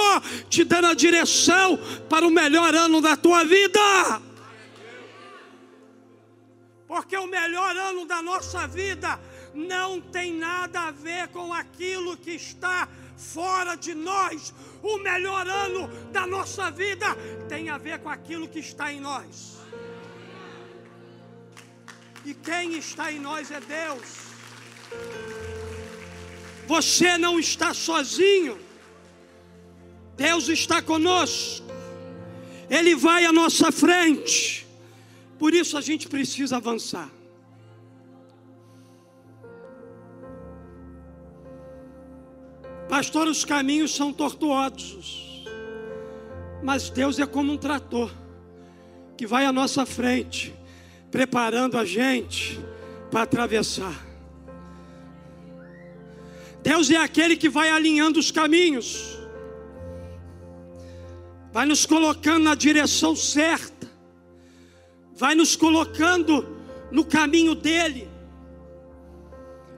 te 0.49 0.63
dando 0.63 0.87
a 0.87 0.93
direção 0.93 1.79
para 2.09 2.25
o 2.25 2.31
melhor 2.31 2.73
ano 2.73 3.01
da 3.01 3.15
tua 3.15 3.43
vida. 3.43 4.34
Porque 6.95 7.17
o 7.17 7.27
melhor 7.27 7.75
ano 7.75 8.05
da 8.05 8.21
nossa 8.21 8.65
vida 8.65 9.19
não 9.53 9.99
tem 9.99 10.31
nada 10.31 10.79
a 10.83 10.91
ver 10.91 11.27
com 11.27 11.53
aquilo 11.53 12.15
que 12.15 12.31
está 12.31 12.87
fora 13.17 13.75
de 13.75 13.93
nós. 13.93 14.53
O 14.81 14.99
melhor 14.99 15.45
ano 15.45 15.89
da 16.13 16.25
nossa 16.25 16.71
vida 16.71 17.07
tem 17.49 17.67
a 17.69 17.77
ver 17.77 17.99
com 17.99 18.07
aquilo 18.07 18.47
que 18.47 18.59
está 18.59 18.93
em 18.93 19.01
nós. 19.01 19.57
E 22.23 22.33
quem 22.33 22.77
está 22.77 23.11
em 23.11 23.19
nós 23.19 23.51
é 23.51 23.59
Deus. 23.59 24.07
Você 26.65 27.17
não 27.17 27.37
está 27.37 27.73
sozinho. 27.73 28.57
Deus 30.15 30.47
está 30.47 30.81
conosco. 30.81 31.65
Ele 32.69 32.95
vai 32.95 33.25
à 33.25 33.33
nossa 33.33 33.69
frente. 33.69 34.64
Por 35.37 35.53
isso 35.53 35.77
a 35.77 35.81
gente 35.81 36.07
precisa 36.07 36.57
avançar. 36.57 37.09
Pastor, 42.87 43.27
os 43.27 43.43
caminhos 43.43 43.93
são 43.93 44.13
tortuosos, 44.13 45.43
mas 46.63 46.89
Deus 46.89 47.19
é 47.19 47.25
como 47.25 47.51
um 47.51 47.57
trator 47.57 48.11
que 49.17 49.27
vai 49.27 49.45
à 49.45 49.51
nossa 49.51 49.85
frente, 49.85 50.53
preparando 51.11 51.77
a 51.77 51.83
gente 51.83 52.59
para 53.11 53.23
atravessar. 53.23 54.05
Deus 56.61 56.89
é 56.89 56.97
aquele 56.97 57.35
que 57.35 57.49
vai 57.49 57.69
alinhando 57.69 58.19
os 58.19 58.31
caminhos, 58.31 59.17
vai 61.51 61.65
nos 61.65 61.85
colocando 61.85 62.43
na 62.43 62.55
direção 62.55 63.15
certa 63.15 63.74
vai 65.15 65.33
nos 65.33 65.55
colocando 65.55 66.55
no 66.91 67.05
caminho 67.05 67.55
dele. 67.55 68.09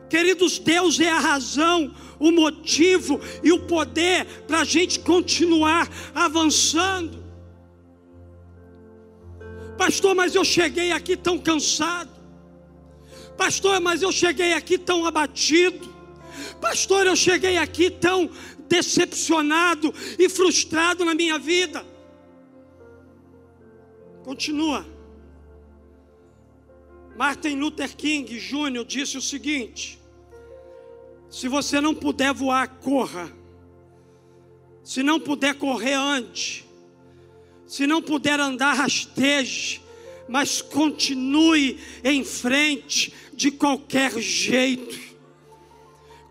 Queridos, 0.10 0.58
Deus 0.58 1.00
é 1.00 1.10
a 1.10 1.20
razão, 1.20 1.94
o 2.20 2.32
motivo 2.32 3.20
e 3.44 3.52
o 3.52 3.60
poder 3.60 4.26
para 4.48 4.62
a 4.62 4.64
gente 4.64 5.00
continuar 5.00 5.90
avançando. 6.16 7.26
Pastor, 9.78 10.16
mas 10.16 10.34
eu 10.34 10.44
cheguei 10.44 10.92
aqui 10.92 11.16
tão 11.16 11.38
cansado. 11.38 12.10
Pastor, 13.38 13.80
mas 13.80 14.02
eu 14.02 14.12
cheguei 14.12 14.54
aqui 14.54 14.78
tão 14.78 15.06
abatido. 15.06 15.88
Pastor, 16.60 17.06
eu 17.06 17.16
cheguei 17.16 17.58
aqui 17.58 17.92
tão 17.92 18.30
decepcionado 18.68 19.94
e 20.18 20.28
frustrado 20.28 21.06
na 21.06 21.14
minha 21.14 21.38
vida. 21.38 21.86
Continua. 24.24 24.97
Martin 27.18 27.56
Luther 27.56 27.96
King 27.96 28.38
Jr. 28.38 28.86
disse 28.86 29.18
o 29.18 29.22
seguinte: 29.22 30.00
se 31.30 31.48
você 31.48 31.82
não 31.82 31.94
puder 31.94 32.34
voar, 32.34 32.68
corra. 32.68 33.32
Se 34.84 35.04
não 35.04 35.20
puder 35.20 35.56
correr, 35.56 35.94
ande. 35.94 36.66
Se 37.66 37.86
não 37.86 38.02
puder 38.02 38.40
andar, 38.40 38.74
rasteje. 38.74 39.82
Mas 40.30 40.62
continue 40.62 41.80
em 42.04 42.24
frente 42.24 43.14
de 43.34 43.52
qualquer 43.52 44.18
jeito. 44.20 44.98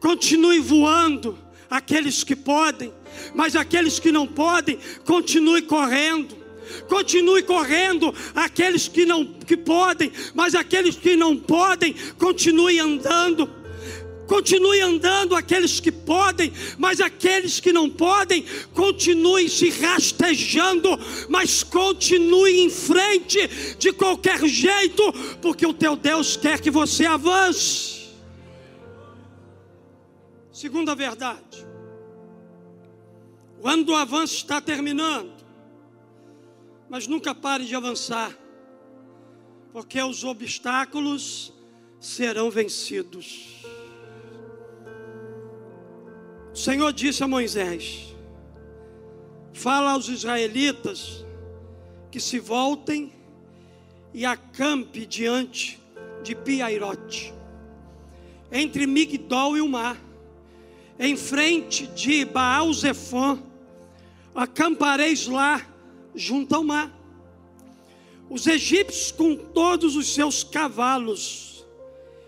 Continue 0.00 0.60
voando, 0.60 1.38
aqueles 1.68 2.22
que 2.22 2.36
podem, 2.36 2.92
mas 3.34 3.56
aqueles 3.56 3.98
que 3.98 4.12
não 4.12 4.26
podem, 4.26 4.78
continue 5.04 5.62
correndo. 5.62 6.45
Continue 6.88 7.42
correndo, 7.42 8.14
aqueles 8.34 8.88
que 8.88 9.04
não 9.04 9.24
que 9.24 9.56
podem, 9.56 10.12
mas 10.34 10.54
aqueles 10.54 10.96
que 10.96 11.16
não 11.16 11.36
podem, 11.36 11.94
continue 12.18 12.78
andando. 12.78 13.48
Continue 14.26 14.80
andando 14.80 15.36
aqueles 15.36 15.78
que 15.78 15.92
podem, 15.92 16.52
mas 16.76 17.00
aqueles 17.00 17.60
que 17.60 17.72
não 17.72 17.88
podem, 17.88 18.44
continue 18.74 19.48
se 19.48 19.70
rastejando, 19.70 20.88
mas 21.28 21.62
continue 21.62 22.60
em 22.60 22.70
frente 22.70 23.46
de 23.78 23.92
qualquer 23.92 24.44
jeito, 24.46 25.12
porque 25.40 25.64
o 25.64 25.72
teu 25.72 25.94
Deus 25.94 26.36
quer 26.36 26.60
que 26.60 26.70
você 26.70 27.06
avance. 27.06 28.06
Segunda 30.50 30.94
verdade, 30.94 31.66
o 33.62 33.68
ano 33.68 33.84
do 33.84 33.94
avanço 33.94 34.34
está 34.36 34.60
terminando. 34.60 35.35
Mas 36.88 37.06
nunca 37.06 37.34
pare 37.34 37.64
de 37.64 37.74
avançar, 37.74 38.36
porque 39.72 40.00
os 40.00 40.22
obstáculos 40.22 41.52
serão 41.98 42.50
vencidos. 42.50 43.64
O 46.52 46.56
Senhor 46.56 46.92
disse 46.92 47.22
a 47.24 47.28
Moisés: 47.28 48.14
Fala 49.52 49.92
aos 49.92 50.08
israelitas 50.08 51.24
que 52.10 52.20
se 52.20 52.38
voltem 52.38 53.12
e 54.14 54.24
acampe 54.24 55.04
diante 55.04 55.82
de 56.22 56.34
Piairote, 56.34 57.34
entre 58.50 58.86
Migdol 58.86 59.56
e 59.56 59.60
o 59.60 59.68
mar, 59.68 60.00
em 60.98 61.16
frente 61.16 61.86
de 61.88 62.24
Baal 62.24 62.72
Zephon, 62.72 63.38
acampareis 64.34 65.26
lá 65.26 65.75
junto 66.16 66.54
ao 66.54 66.64
mar. 66.64 66.92
Os 68.28 68.46
egípcios, 68.46 69.12
com 69.12 69.36
todos 69.36 69.94
os 69.94 70.12
seus 70.12 70.42
cavalos 70.42 71.64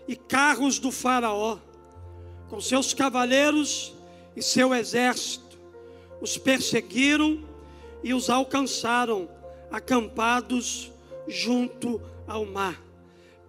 e 0.07 0.15
carros 0.15 0.79
do 0.79 0.93
Faraó, 0.93 1.59
com 2.49 2.61
seus 2.61 2.95
cavaleiros 2.95 3.93
e 4.37 4.43
seu 4.43 4.73
exército, 4.73 5.59
os 6.21 6.39
perseguiram 6.39 7.43
e 8.05 8.15
os 8.15 8.31
alcançaram, 8.31 9.29
acampados 9.71 10.91
junto 11.27 12.01
ao 12.27 12.47
mar, 12.47 12.81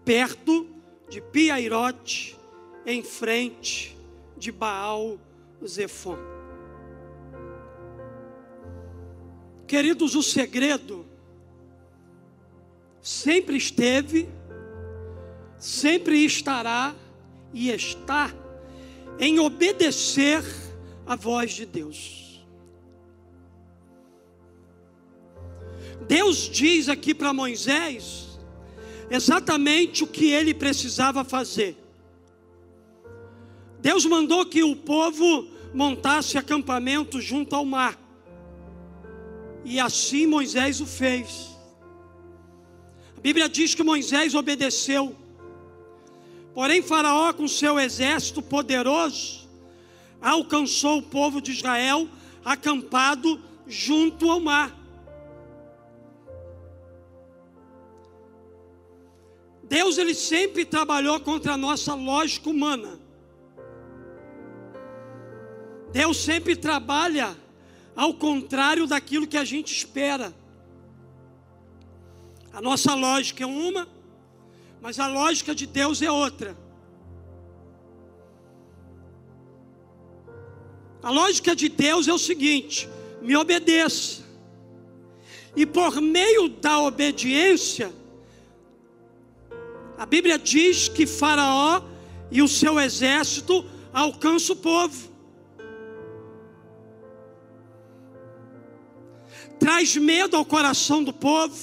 perto 0.03 0.67
de 1.07 1.21
Piairote, 1.21 2.37
em 2.85 3.03
frente 3.03 3.95
de 4.37 4.51
Baal 4.51 5.17
Zefon. 5.65 6.38
Queridos, 9.69 10.15
o 10.15 10.23
segredo 10.23 11.05
sempre 13.03 13.55
esteve, 13.55 14.27
sempre 15.59 16.25
estará 16.25 16.95
e 17.53 17.69
está 17.69 18.33
em 19.19 19.39
obedecer 19.39 20.43
a 21.05 21.15
voz 21.15 21.51
de 21.51 21.67
Deus. 21.67 22.43
Deus 26.07 26.49
diz 26.49 26.89
aqui 26.89 27.13
para 27.13 27.31
Moisés 27.31 28.39
exatamente 29.07 30.03
o 30.03 30.07
que 30.07 30.31
ele 30.31 30.51
precisava 30.51 31.23
fazer. 31.23 31.77
Deus 33.79 34.03
mandou 34.03 34.47
que 34.47 34.63
o 34.63 34.75
povo 34.75 35.47
montasse 35.75 36.39
acampamento 36.39 37.21
junto 37.21 37.55
ao 37.55 37.63
mar. 37.63 38.08
E 39.63 39.79
assim 39.79 40.25
Moisés 40.25 40.81
o 40.81 40.85
fez. 40.85 41.49
A 43.17 43.21
Bíblia 43.21 43.49
diz 43.49 43.75
que 43.75 43.83
Moisés 43.83 44.33
obedeceu. 44.33 45.15
Porém, 46.53 46.81
Faraó, 46.81 47.33
com 47.33 47.47
seu 47.47 47.79
exército 47.79 48.41
poderoso, 48.41 49.47
alcançou 50.21 50.99
o 50.99 51.03
povo 51.03 51.41
de 51.41 51.51
Israel 51.51 52.07
acampado 52.43 53.39
junto 53.67 54.29
ao 54.29 54.39
mar. 54.39 54.75
Deus 59.63 59.99
ele 59.99 60.15
sempre 60.15 60.65
trabalhou 60.65 61.19
contra 61.19 61.53
a 61.53 61.57
nossa 61.57 61.93
lógica 61.93 62.49
humana. 62.49 62.99
Deus 65.91 66.17
sempre 66.17 66.55
trabalha 66.55 67.37
ao 67.99 68.13
contrário 68.13 68.87
daquilo 68.87 69.27
que 69.27 69.35
a 69.35 69.43
gente 69.43 69.75
espera. 69.75 70.33
A 72.53 72.61
nossa 72.61 72.95
lógica 72.95 73.43
é 73.43 73.45
uma, 73.45 73.89
mas 74.81 75.01
a 75.01 75.07
lógica 75.07 75.53
de 75.53 75.65
Deus 75.65 76.01
é 76.01 76.09
outra. 76.09 76.57
A 81.03 81.09
lógica 81.09 81.53
de 81.53 81.67
Deus 81.67 82.07
é 82.07 82.13
o 82.13 82.17
seguinte: 82.17 82.87
me 83.21 83.35
obedeça. 83.35 84.23
E 85.53 85.65
por 85.65 85.99
meio 85.99 86.47
da 86.47 86.79
obediência, 86.79 87.91
a 89.97 90.05
Bíblia 90.05 90.39
diz 90.39 90.87
que 90.87 91.05
Faraó 91.05 91.81
e 92.31 92.41
o 92.41 92.47
seu 92.47 92.79
exército 92.79 93.65
alcançam 93.91 94.55
o 94.55 94.59
povo. 94.59 95.08
Traz 99.59 99.95
medo 99.95 100.37
ao 100.37 100.45
coração 100.45 101.03
do 101.03 101.11
povo, 101.11 101.55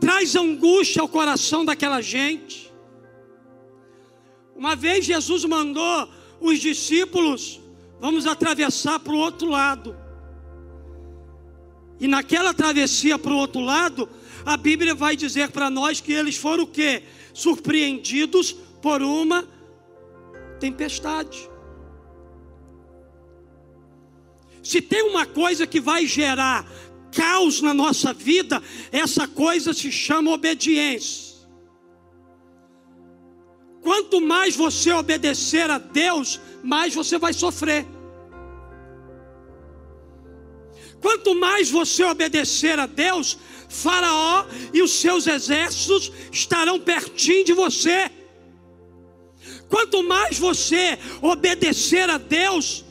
traz 0.00 0.36
angústia 0.36 1.00
ao 1.00 1.08
coração 1.08 1.64
daquela 1.64 2.00
gente. 2.00 2.72
Uma 4.54 4.76
vez 4.76 5.04
Jesus 5.04 5.44
mandou 5.44 6.08
os 6.40 6.60
discípulos, 6.60 7.60
vamos 8.00 8.26
atravessar 8.26 9.00
para 9.00 9.12
o 9.12 9.18
outro 9.18 9.48
lado. 9.48 9.96
E 11.98 12.06
naquela 12.06 12.52
travessia 12.52 13.18
para 13.18 13.32
o 13.32 13.36
outro 13.36 13.60
lado, 13.60 14.08
a 14.44 14.56
Bíblia 14.56 14.94
vai 14.94 15.16
dizer 15.16 15.50
para 15.50 15.70
nós 15.70 16.00
que 16.00 16.12
eles 16.12 16.36
foram 16.36 16.64
o 16.64 16.66
quê? 16.66 17.02
Surpreendidos 17.32 18.52
por 18.82 19.00
uma 19.00 19.48
tempestade. 20.60 21.48
Se 24.64 24.80
tem 24.80 25.02
uma 25.02 25.26
coisa 25.26 25.66
que 25.66 25.78
vai 25.78 26.06
gerar 26.06 26.66
caos 27.12 27.60
na 27.60 27.74
nossa 27.74 28.14
vida, 28.14 28.62
essa 28.90 29.28
coisa 29.28 29.74
se 29.74 29.92
chama 29.92 30.32
obediência. 30.32 31.34
Quanto 33.82 34.22
mais 34.22 34.56
você 34.56 34.90
obedecer 34.92 35.70
a 35.70 35.76
Deus, 35.76 36.40
mais 36.62 36.94
você 36.94 37.18
vai 37.18 37.34
sofrer. 37.34 37.86
Quanto 40.98 41.34
mais 41.34 41.70
você 41.70 42.02
obedecer 42.02 42.78
a 42.78 42.86
Deus, 42.86 43.36
Faraó 43.68 44.46
e 44.72 44.80
os 44.80 44.90
seus 44.92 45.26
exércitos 45.26 46.10
estarão 46.32 46.80
pertinho 46.80 47.44
de 47.44 47.52
você. 47.52 48.10
Quanto 49.68 50.02
mais 50.02 50.38
você 50.38 50.98
obedecer 51.20 52.08
a 52.08 52.16
Deus, 52.16 52.84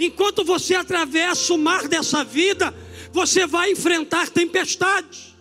Enquanto 0.00 0.42
você 0.42 0.74
atravessa 0.74 1.52
o 1.52 1.58
mar 1.58 1.86
dessa 1.86 2.24
vida, 2.24 2.74
você 3.12 3.46
vai 3.46 3.72
enfrentar 3.72 4.30
tempestades. 4.30 5.36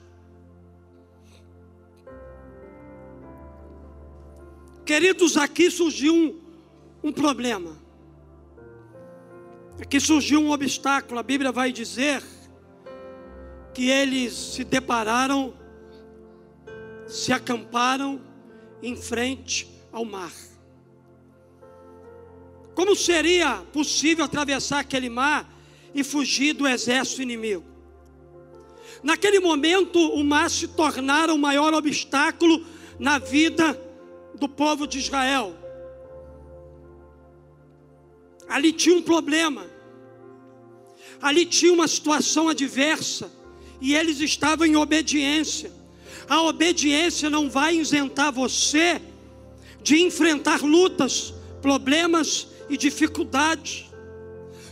Queridos, 4.86 5.38
aqui 5.38 5.72
surgiu 5.72 6.14
um, 6.14 6.42
um 7.02 7.14
problema. 7.14 7.80
Aqui 9.82 9.98
surgiu 9.98 10.42
um 10.42 10.52
obstáculo. 10.52 11.22
A 11.22 11.24
Bíblia 11.24 11.54
vai 11.54 11.72
dizer 11.72 12.22
que 13.74 13.90
eles 13.90 14.34
se 14.34 14.66
depararam, 14.66 15.54
se 17.08 17.32
acamparam 17.32 18.22
em 18.84 18.98
frente 18.98 19.70
ao 19.90 20.04
mar. 20.04 20.34
Como 22.80 22.96
seria 22.96 23.58
possível 23.74 24.24
atravessar 24.24 24.80
aquele 24.80 25.10
mar 25.10 25.54
e 25.94 26.02
fugir 26.02 26.54
do 26.54 26.66
exército 26.66 27.22
inimigo? 27.22 27.66
Naquele 29.04 29.42
momento, 29.42 30.00
o 30.00 30.24
mar 30.24 30.50
se 30.50 30.66
tornara 30.66 31.34
o 31.34 31.38
maior 31.38 31.74
obstáculo 31.74 32.66
na 32.98 33.20
vida 33.20 33.78
do 34.36 34.48
povo 34.48 34.88
de 34.88 34.98
Israel. 34.98 35.54
Ali 38.48 38.72
tinha 38.72 38.96
um 38.96 39.02
problema, 39.02 39.66
ali 41.22 41.46
tinha 41.46 41.74
uma 41.74 41.86
situação 41.86 42.48
adversa, 42.48 43.30
e 43.82 43.94
eles 43.94 44.22
estavam 44.22 44.66
em 44.66 44.78
obediência. 44.78 45.70
A 46.30 46.44
obediência 46.44 47.30
não 47.30 47.50
vai 47.50 47.76
isentar 47.76 48.32
você 48.32 49.02
de 49.84 50.02
enfrentar 50.02 50.62
lutas, 50.62 51.34
problemas 51.62 52.48
e 52.70 52.78
dificuldade. 52.78 53.90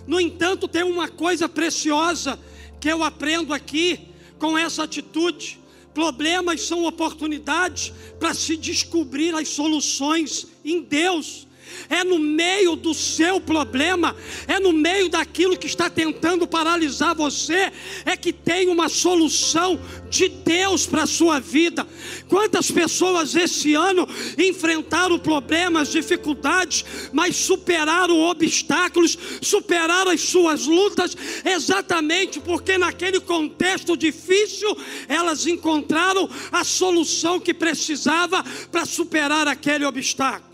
No 0.06 0.20
entanto, 0.20 0.68
tem 0.68 0.84
uma 0.84 1.08
coisa 1.08 1.50
preciosa 1.50 2.40
que 2.80 2.90
eu 2.90 3.04
aprendo 3.04 3.54
aqui 3.54 4.10
com 4.38 4.58
essa 4.58 4.84
atitude. 4.84 5.60
Problemas 5.94 6.62
são 6.62 6.86
oportunidades 6.86 7.92
para 8.20 8.34
se 8.34 8.56
descobrir 8.56 9.34
as 9.34 9.48
soluções 9.48 10.48
em 10.64 10.82
Deus 10.82 11.47
é 11.90 12.04
no 12.04 12.20
meio 12.20 12.76
do 12.76 12.94
seu 12.94 13.40
problema, 13.40 14.16
é 14.48 14.60
no 14.60 14.74
meio 14.74 15.10
daquilo 15.10 15.58
que 15.58 15.68
está 15.68 15.90
tentando 15.90 16.48
paralisar 16.48 17.16
você, 17.16 17.72
é 18.06 18.16
que 18.18 18.34
tem 18.34 18.70
uma 18.70 18.90
solução 18.90 19.80
de 20.10 20.30
Deus 20.30 20.86
para 20.86 21.04
a 21.04 21.08
sua 21.08 21.40
vida. 21.40 21.88
Quantas 22.28 22.72
pessoas 22.72 23.36
esse 23.36 23.74
ano 23.74 24.08
enfrentaram 24.38 25.20
problemas, 25.20 25.92
dificuldades, 25.92 26.86
mas 27.12 27.36
superaram 27.36 28.20
obstáculos, 28.20 29.18
superaram 29.42 30.12
as 30.12 30.22
suas 30.22 30.66
lutas, 30.66 31.16
exatamente 31.46 32.40
porque 32.40 32.78
naquele 32.78 33.20
contexto 33.20 33.96
difícil 33.96 34.76
elas 35.08 35.46
encontraram 35.46 36.30
a 36.52 36.64
solução 36.64 37.40
que 37.40 37.54
precisava 37.54 38.44
para 38.72 38.86
superar 38.86 39.48
aquele 39.48 39.86
obstáculo. 39.86 40.47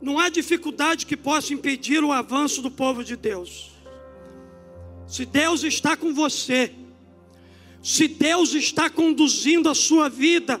Não 0.00 0.18
há 0.18 0.28
dificuldade 0.28 1.04
que 1.04 1.16
possa 1.16 1.52
impedir 1.52 2.02
o 2.02 2.12
avanço 2.12 2.62
do 2.62 2.70
povo 2.70 3.04
de 3.04 3.16
Deus. 3.16 3.70
Se 5.06 5.24
Deus 5.26 5.62
está 5.62 5.96
com 5.96 6.14
você, 6.14 6.72
se 7.82 8.08
Deus 8.08 8.54
está 8.54 8.88
conduzindo 8.88 9.68
a 9.68 9.74
sua 9.74 10.08
vida, 10.08 10.60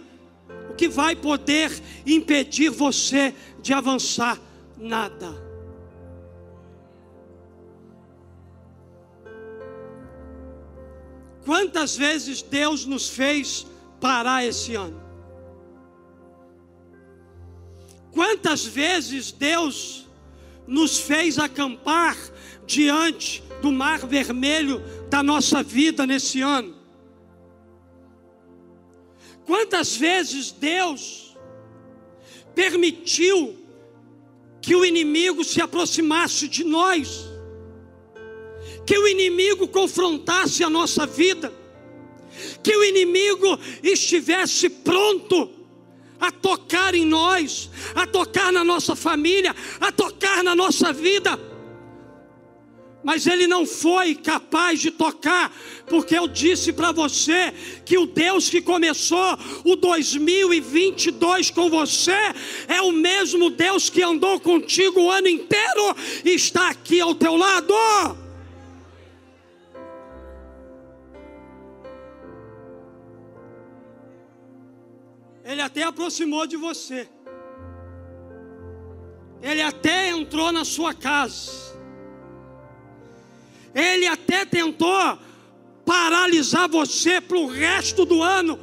o 0.70 0.74
que 0.74 0.88
vai 0.88 1.14
poder 1.14 1.70
impedir 2.06 2.68
você 2.70 3.34
de 3.62 3.72
avançar? 3.72 4.38
Nada. 4.76 5.50
Quantas 11.44 11.96
vezes 11.96 12.42
Deus 12.42 12.84
nos 12.84 13.08
fez 13.08 13.66
parar 14.00 14.44
esse 14.44 14.74
ano? 14.74 14.99
Quantas 18.12 18.64
vezes 18.64 19.30
Deus 19.30 20.06
nos 20.66 20.98
fez 20.98 21.38
acampar 21.38 22.16
diante 22.66 23.42
do 23.60 23.70
mar 23.70 24.06
vermelho 24.06 24.82
da 25.08 25.22
nossa 25.22 25.62
vida 25.62 26.06
nesse 26.06 26.40
ano? 26.40 26.74
Quantas 29.44 29.96
vezes 29.96 30.52
Deus 30.52 31.36
permitiu 32.54 33.58
que 34.60 34.74
o 34.74 34.84
inimigo 34.84 35.42
se 35.42 35.60
aproximasse 35.60 36.46
de 36.46 36.62
nós, 36.62 37.28
que 38.86 38.96
o 38.98 39.08
inimigo 39.08 39.66
confrontasse 39.68 40.62
a 40.62 40.70
nossa 40.70 41.06
vida, 41.06 41.52
que 42.62 42.76
o 42.76 42.84
inimigo 42.84 43.58
estivesse 43.82 44.68
pronto 44.68 45.59
a 46.20 46.30
tocar 46.30 46.94
em 46.94 47.04
nós, 47.04 47.70
a 47.94 48.06
tocar 48.06 48.52
na 48.52 48.62
nossa 48.62 48.94
família, 48.94 49.54
a 49.80 49.90
tocar 49.90 50.44
na 50.44 50.54
nossa 50.54 50.92
vida. 50.92 51.38
Mas 53.02 53.26
ele 53.26 53.46
não 53.46 53.64
foi 53.64 54.14
capaz 54.14 54.78
de 54.78 54.90
tocar, 54.90 55.50
porque 55.86 56.16
eu 56.16 56.28
disse 56.28 56.70
para 56.70 56.92
você 56.92 57.52
que 57.84 57.96
o 57.96 58.04
Deus 58.04 58.50
que 58.50 58.60
começou 58.60 59.38
o 59.64 59.74
2022 59.74 61.50
com 61.50 61.70
você 61.70 62.18
é 62.68 62.82
o 62.82 62.92
mesmo 62.92 63.48
Deus 63.48 63.88
que 63.88 64.02
andou 64.02 64.38
contigo 64.38 65.00
o 65.00 65.10
ano 65.10 65.28
inteiro 65.28 65.96
e 66.24 66.30
está 66.30 66.68
aqui 66.68 67.00
ao 67.00 67.14
teu 67.14 67.36
lado. 67.36 67.74
Ele 75.60 75.66
até 75.66 75.82
aproximou 75.82 76.46
de 76.46 76.56
você. 76.56 77.06
Ele 79.42 79.60
até 79.60 80.08
entrou 80.08 80.50
na 80.50 80.64
sua 80.64 80.94
casa. 80.94 81.78
Ele 83.74 84.06
até 84.06 84.46
tentou 84.46 85.18
paralisar 85.84 86.66
você 86.66 87.20
para 87.20 87.36
o 87.36 87.46
resto 87.46 88.06
do 88.06 88.22
ano. 88.22 88.58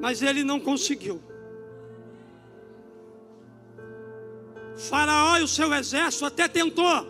Mas 0.00 0.22
ele 0.22 0.42
não 0.42 0.58
conseguiu. 0.58 1.22
Faraó 4.74 5.36
e 5.36 5.42
o 5.42 5.48
seu 5.48 5.72
exército 5.74 6.24
até 6.24 6.48
tentou, 6.48 7.06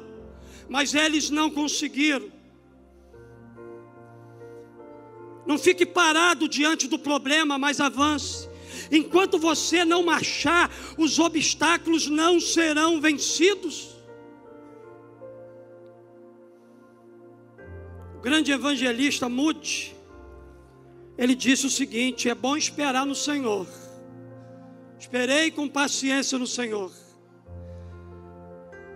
mas 0.69 0.95
eles 0.95 1.31
não 1.31 1.49
conseguiram. 1.49 2.42
Não 5.47 5.59
fique 5.59 5.85
parado 5.85 6.49
diante 6.49 6.87
do 6.87 6.99
problema, 6.99 7.59
mas 7.59 7.81
avance. 7.81 8.49
Enquanto 8.91 9.39
você 9.39 9.85
não 9.85 10.03
marchar, 10.03 10.71
os 10.99 11.19
obstáculos 11.19 12.07
não 12.09 12.41
serão 12.41 13.01
vencidos. 13.01 13.91
O 18.17 18.21
grande 18.21 18.53
evangelista 18.53 19.29
Mude, 19.29 19.97
ele 21.19 21.35
disse 21.35 21.67
o 21.67 21.71
seguinte: 21.71 22.29
é 22.29 22.35
bom 22.35 22.57
esperar 22.57 23.05
no 23.05 23.15
Senhor. 23.15 23.67
Esperei 24.99 25.51
com 25.51 25.69
paciência 25.69 26.39
no 26.39 26.47
Senhor. 26.47 26.93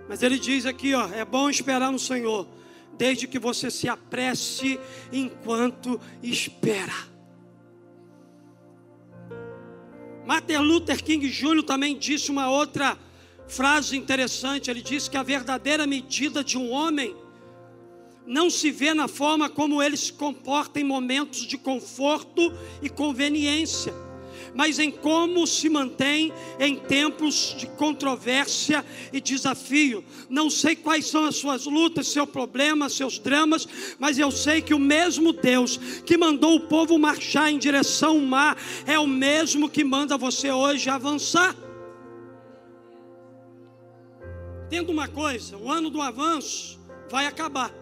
Mas 0.09 0.23
ele 0.23 0.39
diz 0.39 0.65
aqui, 0.67 0.95
ó, 0.95 1.09
é 1.09 1.25
bom 1.25 1.51
esperar 1.51 1.91
no 1.91 1.99
Senhor, 1.99 2.47
desde 2.97 3.27
que 3.27 3.39
você 3.39 3.71
se 3.71 3.89
apresse 3.89 4.79
enquanto 5.13 6.01
espera. 6.23 6.95
Martin 10.27 10.57
Luther 10.57 11.03
King 11.03 11.29
Jr. 11.29 11.63
também 11.63 11.97
disse 11.97 12.31
uma 12.31 12.51
outra 12.51 12.99
frase 13.47 13.97
interessante. 13.97 14.71
Ele 14.71 14.83
disse 14.83 15.09
que 15.09 15.17
a 15.17 15.23
verdadeira 15.23 15.87
medida 15.87 16.43
de 16.43 16.59
um 16.59 16.71
homem 16.71 17.15
não 18.27 18.51
se 18.51 18.71
vê 18.73 18.93
na 18.93 19.07
forma 19.07 19.49
como 19.49 19.81
ele 19.81 19.97
se 19.97 20.13
comporta 20.13 20.81
em 20.81 20.85
momentos 20.85 21.47
de 21.47 21.57
conforto 21.57 22.53
e 22.83 22.89
conveniência 22.89 24.06
mas 24.57 24.79
em 24.79 24.91
como 24.91 25.47
se 25.47 25.69
mantém 25.69 26.33
em 26.59 26.77
tempos 26.77 27.55
de 27.59 27.67
controvérsia 27.67 28.85
e 29.13 29.21
desafio. 29.21 30.03
Não 30.31 30.49
sei 30.49 30.75
quais 30.75 31.07
são 31.07 31.27
as 31.27 31.37
suas 31.37 31.67
lutas, 31.67 32.09
seus 32.09 32.29
problemas, 32.29 32.95
seus 32.95 33.19
dramas, 33.19 33.69
mas 33.99 34.19
eu 34.19 34.31
sei 34.31 34.63
que 34.63 34.73
o 34.73 34.79
mesmo 34.79 35.33
Deus 35.33 35.77
que 36.07 36.17
mandou 36.17 36.57
o 36.57 36.61
povo 36.61 36.99
marchar 36.99 37.53
em 37.53 37.59
direção 37.59 38.17
ao 38.17 38.21
mar 38.21 38.57
é 38.87 38.99
o 38.99 39.07
mesmo 39.07 39.69
que 39.69 39.85
manda 39.85 40.17
você 40.17 40.51
hoje 40.51 40.89
avançar. 40.89 41.55
Tendo 44.71 44.91
uma 44.91 45.07
coisa, 45.07 45.57
o 45.59 45.71
ano 45.71 45.91
do 45.91 46.01
avanço 46.01 46.81
vai 47.11 47.27
acabar. 47.27 47.73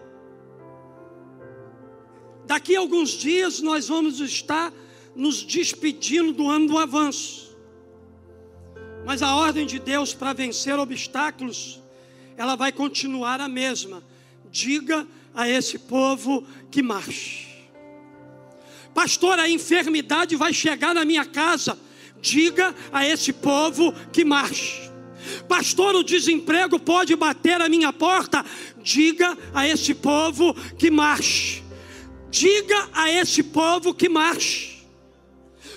Daqui 2.45 2.75
a 2.75 2.79
alguns 2.79 3.11
dias 3.11 3.61
nós 3.61 3.87
vamos 3.87 4.19
estar 4.19 4.71
nos 5.15 5.43
despedindo 5.43 6.33
do 6.33 6.49
ano 6.49 6.67
do 6.67 6.77
avanço. 6.77 7.55
Mas 9.05 9.21
a 9.21 9.35
ordem 9.35 9.65
de 9.65 9.79
Deus 9.79 10.13
para 10.13 10.33
vencer 10.33 10.77
obstáculos, 10.77 11.79
ela 12.35 12.55
vai 12.55 12.71
continuar 12.71 13.39
a 13.39 13.47
mesma. 13.47 14.03
Diga 14.51 15.07
a 15.33 15.47
esse 15.47 15.77
povo 15.77 16.43
que 16.71 16.81
marche. 16.81 17.45
Pastor, 18.93 19.37
a 19.39 19.49
enfermidade 19.49 20.35
vai 20.35 20.53
chegar 20.53 20.95
na 20.95 21.05
minha 21.05 21.25
casa. 21.25 21.77
Diga 22.21 22.73
a 22.91 23.05
esse 23.05 23.31
povo 23.31 23.93
que 24.11 24.25
marche. 24.25 24.89
Pastor, 25.47 25.95
o 25.95 26.03
desemprego 26.03 26.79
pode 26.79 27.15
bater 27.15 27.61
a 27.61 27.69
minha 27.69 27.91
porta. 27.91 28.43
Diga 28.81 29.37
a 29.53 29.67
esse 29.67 29.93
povo 29.93 30.53
que 30.77 30.89
marche. 30.89 31.63
Diga 32.31 32.89
a 32.93 33.11
esse 33.11 33.43
povo 33.43 33.93
que 33.93 34.09
marche. 34.09 34.74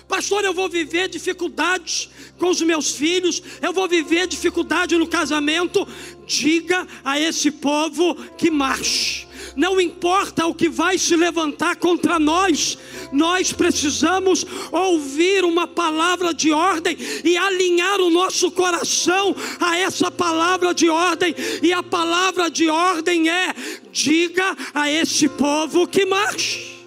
Pastor, 0.09 0.43
eu 0.43 0.55
vou 0.55 0.67
viver 0.67 1.07
dificuldades 1.07 2.09
com 2.39 2.49
os 2.49 2.59
meus 2.61 2.95
filhos, 2.95 3.43
eu 3.61 3.71
vou 3.71 3.87
viver 3.87 4.25
dificuldade 4.25 4.97
no 4.97 5.07
casamento. 5.07 5.87
Diga 6.25 6.87
a 7.05 7.19
esse 7.19 7.51
povo 7.51 8.15
que 8.35 8.49
marche. 8.49 9.27
Não 9.55 9.79
importa 9.79 10.47
o 10.47 10.53
que 10.53 10.67
vai 10.67 10.97
se 10.97 11.15
levantar 11.15 11.75
contra 11.75 12.17
nós, 12.17 12.75
nós 13.11 13.53
precisamos 13.53 14.43
ouvir 14.71 15.45
uma 15.45 15.67
palavra 15.67 16.33
de 16.33 16.51
ordem 16.51 16.97
e 17.23 17.37
alinhar 17.37 18.01
o 18.01 18.09
nosso 18.09 18.49
coração 18.49 19.35
a 19.59 19.77
essa 19.77 20.09
palavra 20.09 20.73
de 20.73 20.89
ordem. 20.89 21.35
E 21.61 21.71
a 21.71 21.83
palavra 21.83 22.49
de 22.49 22.67
ordem 22.67 23.29
é: 23.29 23.53
diga 23.91 24.57
a 24.73 24.89
esse 24.89 25.29
povo 25.29 25.87
que 25.87 26.03
marche. 26.03 26.78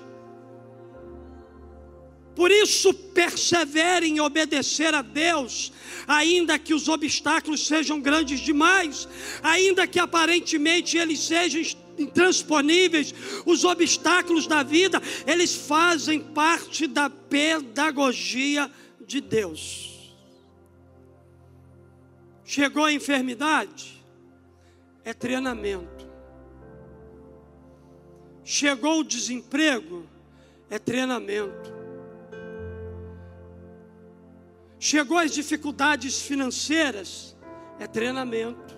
Por 2.35 2.51
isso, 2.51 2.95
persevere 2.95 4.07
em 4.07 4.21
obedecer 4.21 4.95
a 4.95 5.03
Deus, 5.03 5.73
ainda 6.07 6.59
que 6.59 6.73
os 6.73 6.89
obstáculos 6.89 7.67
sejam 7.67 8.01
grandes 8.01 8.41
demais, 8.41 9.07
ainda 9.43 9.87
que 9.87 9.99
aparentemente 9.99 10.97
eles 10.97 11.21
sejam 11.21 11.63
intransponíveis, 11.99 13.15
os 13.45 13.65
obstáculos 13.65 14.47
da 14.47 14.63
vida, 14.63 15.01
eles 15.27 15.55
fazem 15.55 16.21
parte 16.21 16.87
da 16.87 17.11
pedagogia 17.11 18.71
de 19.07 19.21
Deus. 19.21 20.15
Chegou 22.45 22.85
a 22.85 22.93
enfermidade? 22.93 24.03
É 25.05 25.13
treinamento. 25.13 26.11
Chegou 28.45 29.01
o 29.01 29.05
desemprego? 29.05 30.07
É 30.69 30.79
treinamento. 30.79 31.72
Chegou 34.85 35.17
às 35.17 35.31
dificuldades 35.31 36.23
financeiras, 36.23 37.37
é 37.79 37.87
treinamento. 37.87 38.77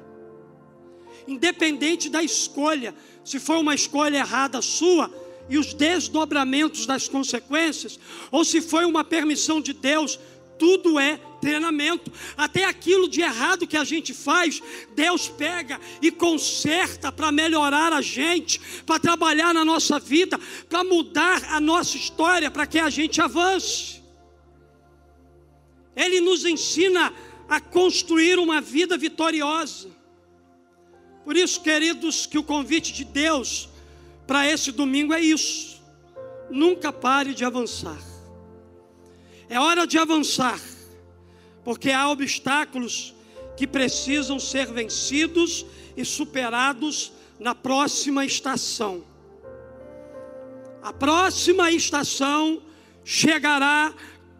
Independente 1.26 2.10
da 2.10 2.22
escolha, 2.22 2.94
se 3.24 3.38
for 3.38 3.56
uma 3.56 3.74
escolha 3.74 4.18
errada 4.18 4.60
sua 4.60 5.10
e 5.48 5.56
os 5.56 5.72
desdobramentos 5.72 6.84
das 6.84 7.08
consequências, 7.08 7.98
ou 8.30 8.44
se 8.44 8.60
foi 8.60 8.84
uma 8.84 9.02
permissão 9.02 9.62
de 9.62 9.72
Deus, 9.72 10.20
tudo 10.58 10.98
é 10.98 11.18
treinamento. 11.40 12.12
Até 12.36 12.66
aquilo 12.66 13.08
de 13.08 13.22
errado 13.22 13.66
que 13.66 13.78
a 13.78 13.84
gente 13.84 14.12
faz, 14.12 14.62
Deus 14.94 15.30
pega 15.30 15.80
e 16.02 16.10
conserta 16.10 17.10
para 17.10 17.32
melhorar 17.32 17.94
a 17.94 18.02
gente, 18.02 18.60
para 18.84 19.00
trabalhar 19.00 19.54
na 19.54 19.64
nossa 19.64 19.98
vida, 19.98 20.38
para 20.68 20.84
mudar 20.84 21.42
a 21.48 21.58
nossa 21.58 21.96
história, 21.96 22.50
para 22.50 22.66
que 22.66 22.78
a 22.78 22.90
gente 22.90 23.22
avance. 23.22 24.03
Ele 25.96 26.20
nos 26.20 26.44
ensina 26.44 27.12
a 27.48 27.60
construir 27.60 28.38
uma 28.38 28.60
vida 28.60 28.96
vitoriosa. 28.96 29.88
Por 31.24 31.36
isso, 31.36 31.60
queridos, 31.60 32.26
que 32.26 32.38
o 32.38 32.42
convite 32.42 32.92
de 32.92 33.04
Deus 33.04 33.68
para 34.26 34.48
esse 34.48 34.72
domingo 34.72 35.12
é 35.12 35.20
isso. 35.20 35.82
Nunca 36.50 36.92
pare 36.92 37.34
de 37.34 37.44
avançar. 37.44 38.00
É 39.48 39.58
hora 39.60 39.86
de 39.86 39.98
avançar, 39.98 40.60
porque 41.64 41.90
há 41.90 42.08
obstáculos 42.08 43.14
que 43.56 43.66
precisam 43.66 44.38
ser 44.38 44.66
vencidos 44.72 45.64
e 45.96 46.04
superados 46.04 47.12
na 47.38 47.54
próxima 47.54 48.24
estação. 48.24 49.04
A 50.82 50.92
próxima 50.92 51.70
estação 51.70 52.62
chegará 53.04 53.94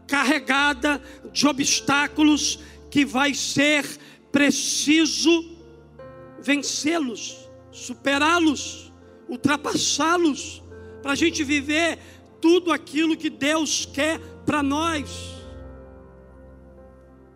carregada 0.07 1.03
de 1.33 1.47
obstáculos 1.47 2.59
que 2.91 3.05
vai 3.05 3.35
ser 3.35 3.85
preciso 4.31 5.55
vencê-los, 6.41 7.49
superá-los, 7.73 8.93
ultrapassá-los, 9.29 10.63
para 11.03 11.13
a 11.13 11.17
gente 11.17 11.43
viver 11.43 11.99
tudo 12.41 12.73
aquilo 12.73 13.17
que 13.17 13.31
Deus 13.31 13.87
quer 13.87 14.19
para 14.45 14.63
nós. 14.63 15.35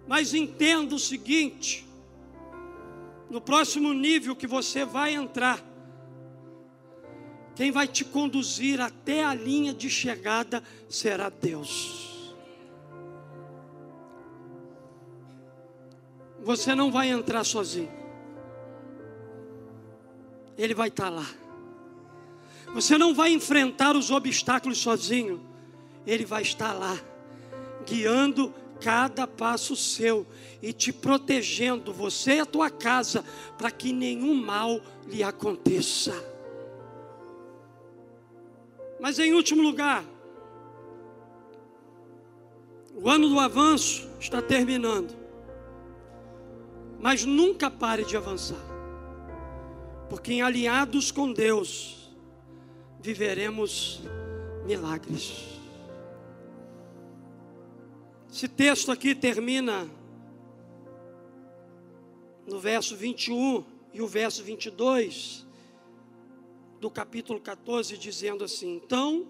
Mas 0.06 0.34
entenda 0.34 0.94
o 0.94 0.98
seguinte: 0.98 1.86
no 3.30 3.40
próximo 3.40 3.92
nível 3.92 4.36
que 4.36 4.46
você 4.46 4.84
vai 4.84 5.14
entrar, 5.14 5.62
quem 7.54 7.70
vai 7.70 7.88
te 7.88 8.04
conduzir 8.04 8.80
até 8.80 9.24
a 9.24 9.34
linha 9.34 9.74
de 9.74 9.90
chegada 9.90 10.62
será 10.88 11.28
Deus. 11.28 12.17
Você 16.48 16.74
não 16.74 16.90
vai 16.90 17.10
entrar 17.10 17.44
sozinho. 17.44 17.92
Ele 20.56 20.72
vai 20.72 20.88
estar 20.88 21.10
lá. 21.10 21.26
Você 22.72 22.96
não 22.96 23.14
vai 23.14 23.32
enfrentar 23.32 23.94
os 23.94 24.10
obstáculos 24.10 24.78
sozinho. 24.78 25.42
Ele 26.06 26.24
vai 26.24 26.40
estar 26.40 26.72
lá, 26.72 26.98
guiando 27.86 28.54
cada 28.80 29.26
passo 29.26 29.76
seu 29.76 30.26
e 30.62 30.72
te 30.72 30.90
protegendo, 30.90 31.92
você 31.92 32.36
e 32.36 32.40
a 32.40 32.46
tua 32.46 32.70
casa, 32.70 33.22
para 33.58 33.70
que 33.70 33.92
nenhum 33.92 34.34
mal 34.34 34.80
lhe 35.06 35.22
aconteça. 35.22 36.14
Mas 38.98 39.18
em 39.18 39.34
último 39.34 39.60
lugar, 39.60 40.02
o 42.94 43.06
ano 43.06 43.28
do 43.28 43.38
avanço 43.38 44.08
está 44.18 44.40
terminando. 44.40 45.17
Mas 46.98 47.24
nunca 47.24 47.70
pare 47.70 48.04
de 48.04 48.16
avançar. 48.16 48.64
Porque 50.10 50.32
em 50.32 50.42
alinhados 50.42 51.12
com 51.12 51.32
Deus, 51.32 52.10
viveremos 53.00 54.02
milagres. 54.64 55.58
Esse 58.30 58.48
texto 58.48 58.90
aqui 58.90 59.14
termina 59.14 59.88
no 62.46 62.58
verso 62.58 62.96
21 62.96 63.64
e 63.92 64.00
o 64.00 64.06
verso 64.06 64.42
22 64.42 65.46
do 66.80 66.90
capítulo 66.90 67.40
14, 67.40 67.96
dizendo 67.98 68.44
assim: 68.44 68.76
Então, 68.76 69.26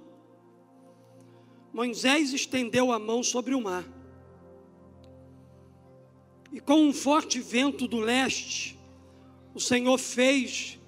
Moisés 1.72 2.32
estendeu 2.32 2.92
a 2.92 2.98
mão 2.98 3.22
sobre 3.22 3.54
o 3.54 3.60
mar 3.60 3.84
e 6.52 6.60
com 6.60 6.82
um 6.82 6.92
forte 6.92 7.40
vento 7.40 7.86
do 7.86 7.98
leste, 7.98 8.78
o 9.54 9.60
Senhor 9.60 9.98
fez 9.98 10.78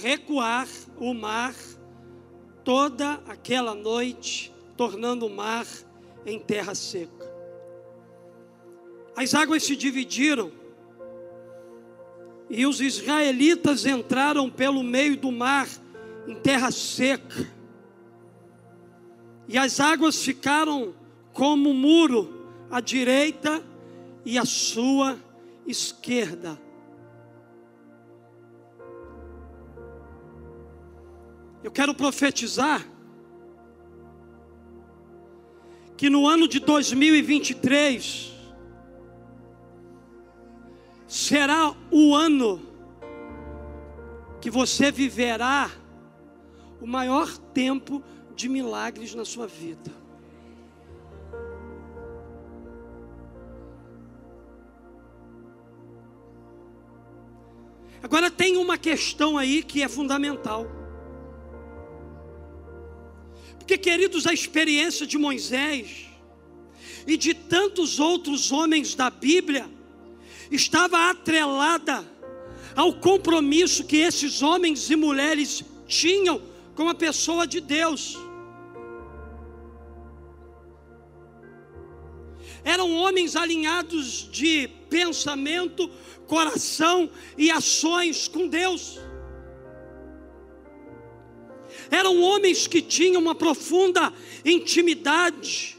recuar 0.00 0.68
o 0.98 1.12
mar 1.12 1.54
toda 2.64 3.14
aquela 3.26 3.74
noite, 3.74 4.52
tornando 4.76 5.26
o 5.26 5.30
mar 5.30 5.66
em 6.24 6.38
terra 6.38 6.74
seca. 6.74 7.32
As 9.14 9.34
águas 9.34 9.62
se 9.62 9.76
dividiram 9.76 10.50
e 12.48 12.66
os 12.66 12.80
israelitas 12.80 13.86
entraram 13.86 14.50
pelo 14.50 14.82
meio 14.82 15.16
do 15.16 15.30
mar 15.30 15.68
em 16.26 16.34
terra 16.34 16.70
seca. 16.70 17.46
E 19.46 19.58
as 19.58 19.78
águas 19.78 20.22
ficaram 20.22 20.94
como 21.32 21.74
muro 21.74 22.48
à 22.70 22.80
direita 22.80 23.62
e 24.24 24.38
à 24.38 24.44
sua 24.44 25.18
esquerda. 25.66 26.58
Eu 31.62 31.70
quero 31.70 31.94
profetizar 31.94 32.86
que 35.96 36.10
no 36.10 36.26
ano 36.26 36.46
de 36.46 36.60
2023 36.60 38.32
será 41.06 41.74
o 41.90 42.14
ano 42.14 42.60
que 44.40 44.50
você 44.50 44.90
viverá 44.90 45.70
o 46.80 46.86
maior 46.86 47.38
tempo 47.54 48.02
de 48.34 48.48
milagres 48.48 49.14
na 49.14 49.24
sua 49.24 49.46
vida. 49.46 50.03
Agora 58.04 58.30
tem 58.30 58.58
uma 58.58 58.76
questão 58.76 59.38
aí 59.38 59.62
que 59.62 59.82
é 59.82 59.88
fundamental. 59.88 60.70
Porque, 63.56 63.78
queridos, 63.78 64.26
a 64.26 64.34
experiência 64.34 65.06
de 65.06 65.16
Moisés 65.16 66.04
e 67.06 67.16
de 67.16 67.32
tantos 67.32 67.98
outros 67.98 68.52
homens 68.52 68.94
da 68.94 69.08
Bíblia 69.08 69.70
estava 70.50 71.08
atrelada 71.08 72.04
ao 72.76 72.92
compromisso 72.92 73.84
que 73.84 73.96
esses 73.96 74.42
homens 74.42 74.90
e 74.90 74.96
mulheres 74.96 75.64
tinham 75.88 76.42
com 76.74 76.90
a 76.90 76.94
pessoa 76.94 77.46
de 77.46 77.58
Deus. 77.58 78.18
Eram 82.64 82.92
homens 82.96 83.36
alinhados 83.36 84.28
de 84.32 84.68
pensamento, 84.88 85.88
coração 86.26 87.10
e 87.36 87.50
ações 87.50 88.26
com 88.26 88.48
Deus. 88.48 88.98
Eram 91.90 92.20
homens 92.20 92.66
que 92.66 92.80
tinham 92.80 93.20
uma 93.20 93.34
profunda 93.34 94.12
intimidade, 94.44 95.76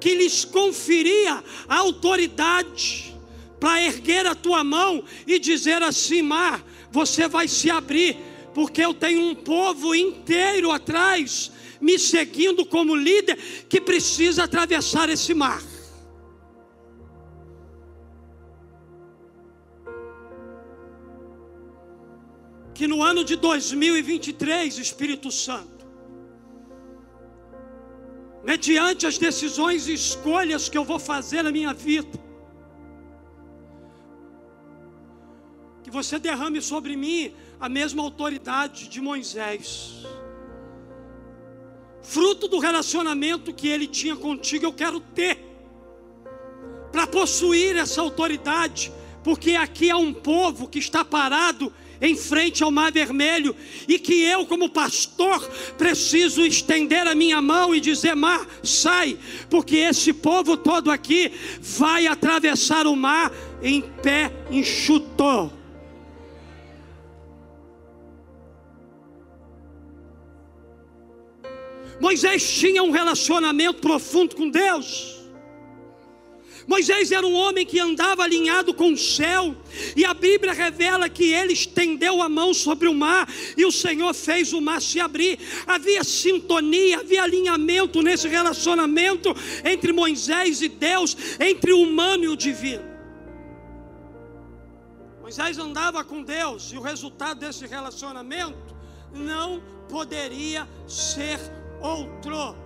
que 0.00 0.14
lhes 0.14 0.44
conferia 0.44 1.42
a 1.66 1.76
autoridade 1.78 3.14
para 3.58 3.82
erguer 3.82 4.26
a 4.26 4.34
tua 4.34 4.62
mão 4.62 5.02
e 5.26 5.38
dizer 5.38 5.82
assim: 5.82 6.20
Mar, 6.20 6.62
você 6.90 7.26
vai 7.26 7.48
se 7.48 7.70
abrir, 7.70 8.16
porque 8.54 8.82
eu 8.82 8.94
tenho 8.94 9.20
um 9.20 9.34
povo 9.34 9.94
inteiro 9.94 10.70
atrás, 10.70 11.50
me 11.80 11.98
seguindo 11.98 12.64
como 12.64 12.94
líder, 12.94 13.36
que 13.68 13.80
precisa 13.80 14.44
atravessar 14.44 15.10
esse 15.10 15.34
mar. 15.34 15.62
que 22.74 22.88
no 22.88 23.04
ano 23.04 23.24
de 23.24 23.36
2023, 23.36 24.78
Espírito 24.78 25.30
Santo, 25.30 25.86
mediante 28.42 29.06
as 29.06 29.16
decisões 29.16 29.86
e 29.86 29.94
escolhas 29.94 30.68
que 30.68 30.76
eu 30.76 30.84
vou 30.84 30.98
fazer 30.98 31.42
na 31.42 31.52
minha 31.52 31.72
vida, 31.72 32.23
você 35.94 36.18
derrame 36.18 36.60
sobre 36.60 36.96
mim 36.96 37.32
a 37.60 37.68
mesma 37.68 38.02
autoridade 38.02 38.88
de 38.88 39.00
Moisés. 39.00 40.04
Fruto 42.02 42.48
do 42.48 42.58
relacionamento 42.58 43.54
que 43.54 43.68
ele 43.68 43.86
tinha 43.86 44.16
contigo, 44.16 44.66
eu 44.66 44.72
quero 44.72 44.98
ter, 44.98 45.38
para 46.90 47.06
possuir 47.06 47.76
essa 47.76 48.00
autoridade, 48.00 48.92
porque 49.22 49.52
aqui 49.52 49.88
há 49.88 49.96
um 49.96 50.12
povo 50.12 50.68
que 50.68 50.80
está 50.80 51.04
parado 51.04 51.72
em 52.00 52.16
frente 52.16 52.64
ao 52.64 52.72
Mar 52.72 52.90
Vermelho, 52.90 53.54
e 53.86 53.96
que 53.96 54.20
eu, 54.20 54.44
como 54.46 54.68
pastor, 54.68 55.48
preciso 55.78 56.44
estender 56.44 57.06
a 57.06 57.14
minha 57.14 57.40
mão 57.40 57.72
e 57.72 57.80
dizer: 57.80 58.16
Mar, 58.16 58.46
sai, 58.64 59.16
porque 59.48 59.76
esse 59.76 60.12
povo 60.12 60.56
todo 60.56 60.90
aqui 60.90 61.30
vai 61.60 62.08
atravessar 62.08 62.84
o 62.84 62.96
mar 62.96 63.32
em 63.62 63.80
pé 63.80 64.32
enxuto. 64.50 65.63
Moisés 72.00 72.50
tinha 72.58 72.82
um 72.82 72.90
relacionamento 72.90 73.80
profundo 73.80 74.34
com 74.34 74.48
Deus. 74.48 75.14
Moisés 76.66 77.12
era 77.12 77.26
um 77.26 77.34
homem 77.34 77.66
que 77.66 77.78
andava 77.78 78.22
alinhado 78.22 78.72
com 78.72 78.92
o 78.92 78.96
céu, 78.96 79.54
e 79.94 80.04
a 80.04 80.14
Bíblia 80.14 80.52
revela 80.52 81.08
que 81.08 81.32
ele 81.32 81.52
estendeu 81.52 82.22
a 82.22 82.28
mão 82.28 82.54
sobre 82.54 82.88
o 82.88 82.94
mar 82.94 83.28
e 83.56 83.64
o 83.64 83.72
Senhor 83.72 84.14
fez 84.14 84.52
o 84.52 84.60
mar 84.60 84.80
se 84.80 84.98
abrir. 84.98 85.38
Havia 85.66 86.02
sintonia, 86.02 87.00
havia 87.00 87.22
alinhamento 87.22 88.02
nesse 88.02 88.28
relacionamento 88.28 89.34
entre 89.64 89.92
Moisés 89.92 90.62
e 90.62 90.68
Deus, 90.68 91.16
entre 91.38 91.72
o 91.72 91.82
humano 91.82 92.24
e 92.24 92.28
o 92.28 92.36
divino. 92.36 92.94
Moisés 95.20 95.58
andava 95.58 96.04
com 96.04 96.22
Deus 96.22 96.70
e 96.72 96.78
o 96.78 96.82
resultado 96.82 97.40
desse 97.40 97.66
relacionamento 97.66 98.74
não 99.12 99.62
poderia 99.88 100.68
ser 100.86 101.38
outro. 101.84 102.56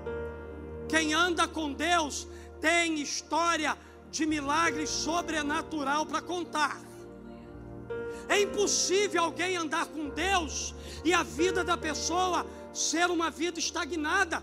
Quem 0.89 1.13
anda 1.13 1.47
com 1.49 1.73
Deus 1.73 2.27
tem 2.61 3.01
história 3.01 3.77
de 4.11 4.25
milagre 4.25 4.87
sobrenatural 4.87 6.07
para 6.07 6.23
contar. 6.23 6.81
É 8.29 8.41
impossível 8.41 9.23
alguém 9.23 9.57
andar 9.57 9.87
com 9.87 10.09
Deus 10.09 10.75
e 11.05 11.13
a 11.13 11.23
vida 11.23 11.65
da 11.65 11.77
pessoa 11.77 12.47
ser 12.73 13.11
uma 13.11 13.31
vida 13.31 13.59
estagnada. 13.59 14.43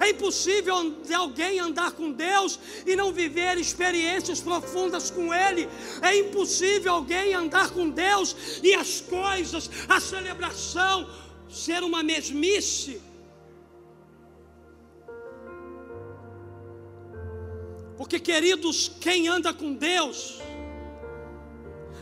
É 0.00 0.08
impossível 0.08 0.74
alguém 1.14 1.60
andar 1.60 1.92
com 1.92 2.10
Deus 2.10 2.58
e 2.86 2.96
não 2.96 3.12
viver 3.12 3.58
experiências 3.58 4.40
profundas 4.40 5.10
com 5.10 5.34
Ele. 5.34 5.68
É 6.00 6.16
impossível 6.16 6.94
alguém 6.94 7.34
andar 7.34 7.70
com 7.70 7.90
Deus 7.90 8.34
e 8.62 8.74
as 8.74 9.02
coisas, 9.02 9.68
a 9.86 10.00
celebração, 10.00 11.06
ser 11.48 11.82
uma 11.82 12.02
mesmice. 12.02 13.02
Porque, 17.96 18.20
queridos, 18.20 18.92
quem 19.00 19.26
anda 19.26 19.54
com 19.54 19.72
Deus, 19.72 20.40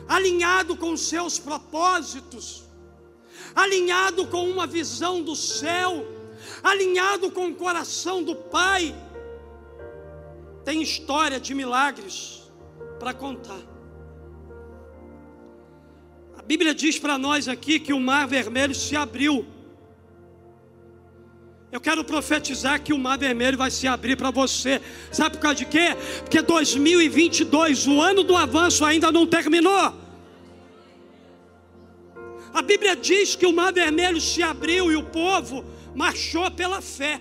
alinhado 0.08 0.76
com 0.76 0.92
os 0.92 1.02
seus 1.02 1.38
propósitos, 1.38 2.64
alinhado 3.54 4.26
com 4.26 4.48
uma 4.48 4.66
visão 4.66 5.22
do 5.22 5.36
céu, 5.36 6.04
alinhado 6.62 7.30
com 7.30 7.48
o 7.48 7.54
coração 7.54 8.22
do 8.22 8.34
Pai, 8.34 8.94
tem 10.64 10.82
história 10.82 11.38
de 11.38 11.54
milagres 11.54 12.42
para 12.98 13.14
contar. 13.14 13.60
A 16.36 16.42
Bíblia 16.42 16.74
diz 16.74 16.98
para 16.98 17.16
nós 17.16 17.48
aqui 17.48 17.78
que 17.78 17.92
o 17.92 18.00
mar 18.00 18.26
vermelho 18.26 18.74
se 18.74 18.96
abriu 18.96 19.46
eu 21.74 21.80
quero 21.80 22.04
profetizar 22.04 22.80
que 22.80 22.92
o 22.92 22.98
mar 22.98 23.18
vermelho 23.18 23.58
vai 23.58 23.68
se 23.68 23.88
abrir 23.88 24.16
para 24.16 24.30
você. 24.30 24.80
Sabe 25.10 25.36
por 25.36 25.42
causa 25.42 25.56
de 25.56 25.66
quê? 25.66 25.88
Porque 26.20 26.40
2022, 26.40 27.88
o 27.88 28.00
ano 28.00 28.22
do 28.22 28.36
avanço, 28.36 28.84
ainda 28.84 29.10
não 29.10 29.26
terminou. 29.26 29.92
A 32.52 32.62
Bíblia 32.62 32.94
diz 32.94 33.34
que 33.34 33.44
o 33.44 33.52
mar 33.52 33.72
vermelho 33.72 34.20
se 34.20 34.40
abriu 34.40 34.92
e 34.92 34.94
o 34.94 35.02
povo 35.02 35.64
marchou 35.96 36.48
pela 36.48 36.80
fé. 36.80 37.20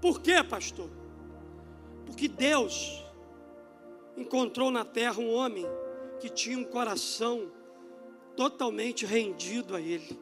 Por 0.00 0.20
quê, 0.20 0.40
pastor? 0.44 0.88
Porque 2.06 2.28
Deus 2.28 3.02
encontrou 4.16 4.70
na 4.70 4.84
terra 4.84 5.18
um 5.18 5.34
homem 5.34 5.66
que 6.20 6.28
tinha 6.28 6.56
um 6.56 6.64
coração 6.64 7.50
totalmente 8.36 9.04
rendido 9.04 9.74
a 9.74 9.80
Ele 9.80 10.16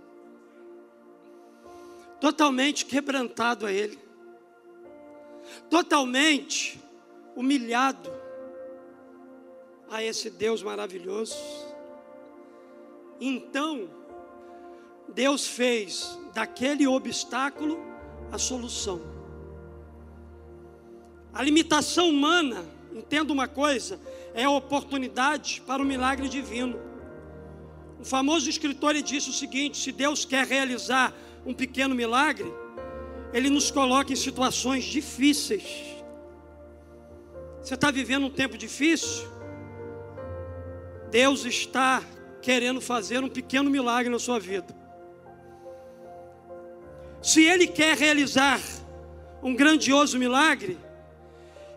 totalmente 2.20 2.84
quebrantado 2.84 3.66
a 3.66 3.72
Ele, 3.72 3.98
totalmente 5.68 6.80
humilhado 7.34 8.12
a 9.90 10.02
esse 10.02 10.30
Deus 10.30 10.62
maravilhoso. 10.62 11.36
Então, 13.20 13.90
Deus 15.08 15.46
fez 15.46 16.18
daquele 16.32 16.86
obstáculo 16.86 17.78
a 18.30 18.38
solução. 18.38 19.00
A 21.32 21.42
limitação 21.42 22.08
humana, 22.08 22.64
entenda 22.92 23.32
uma 23.32 23.48
coisa, 23.48 24.00
é 24.34 24.44
a 24.44 24.50
oportunidade 24.50 25.62
para 25.66 25.82
o 25.82 25.84
milagre 25.84 26.28
divino. 26.28 26.78
O 28.00 28.04
famoso 28.04 28.48
escritor 28.48 28.94
disse 28.94 29.30
o 29.30 29.32
seguinte: 29.32 29.76
se 29.78 29.92
Deus 29.92 30.24
quer 30.24 30.46
realizar 30.46 31.14
um 31.44 31.54
pequeno 31.54 31.94
milagre, 31.94 32.52
Ele 33.32 33.48
nos 33.48 33.70
coloca 33.70 34.12
em 34.12 34.16
situações 34.16 34.84
difíceis. 34.84 35.64
Você 37.62 37.74
está 37.74 37.90
vivendo 37.90 38.26
um 38.26 38.30
tempo 38.30 38.56
difícil? 38.56 39.28
Deus 41.10 41.44
está 41.44 42.02
querendo 42.40 42.80
fazer 42.80 43.22
um 43.22 43.28
pequeno 43.28 43.68
milagre 43.68 44.10
na 44.10 44.18
sua 44.18 44.38
vida. 44.38 44.74
Se 47.22 47.42
Ele 47.42 47.66
quer 47.66 47.96
realizar 47.96 48.60
um 49.42 49.54
grandioso 49.54 50.18
milagre, 50.18 50.78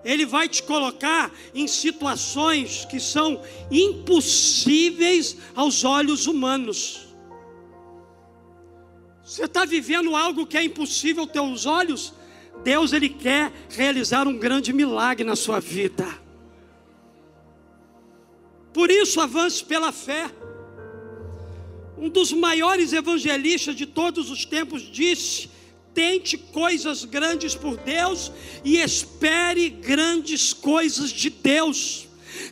Ele 0.05 0.26
vai 0.26 0.47
te 0.47 0.64
colocar 0.64 1.32
em 1.53 1.68
situações 1.68 2.86
que 2.86 2.99
são 2.99 3.41
impossíveis 3.70 5.38
aos 5.55 5.84
olhos 5.84 6.28
humanos. 6.28 7.03
Você 9.24 9.45
está 9.45 9.63
vivendo 9.65 10.15
algo 10.15 10.45
que 10.45 10.57
é 10.57 10.63
impossível 10.63 11.24
aos 11.24 11.32
teus 11.32 11.65
olhos? 11.65 12.13
Deus 12.63 12.91
ele 12.93 13.09
quer 13.09 13.51
realizar 13.69 14.28
um 14.28 14.38
grande 14.38 14.74
milagre 14.74 15.24
na 15.24 15.36
sua 15.36 15.59
vida. 15.59 16.05
Por 18.74 18.89
isso 18.89 19.21
avance 19.21 19.63
pela 19.63 19.91
fé. 19.91 20.30
Um 21.97 22.09
dos 22.09 22.34
maiores 22.34 22.91
evangelistas 22.91 23.76
de 23.76 23.86
todos 23.86 24.30
os 24.30 24.45
tempos 24.45 24.82
disse: 24.82 25.49
tente 25.93 26.38
coisas 26.38 27.05
grandes 27.05 27.55
por 27.55 27.78
Deus 27.78 28.32
e 28.63 28.78
espere 28.78 29.69
grandes 29.69 30.51
coisas 30.53 31.11
de 31.11 31.30
Deus. 31.30 32.07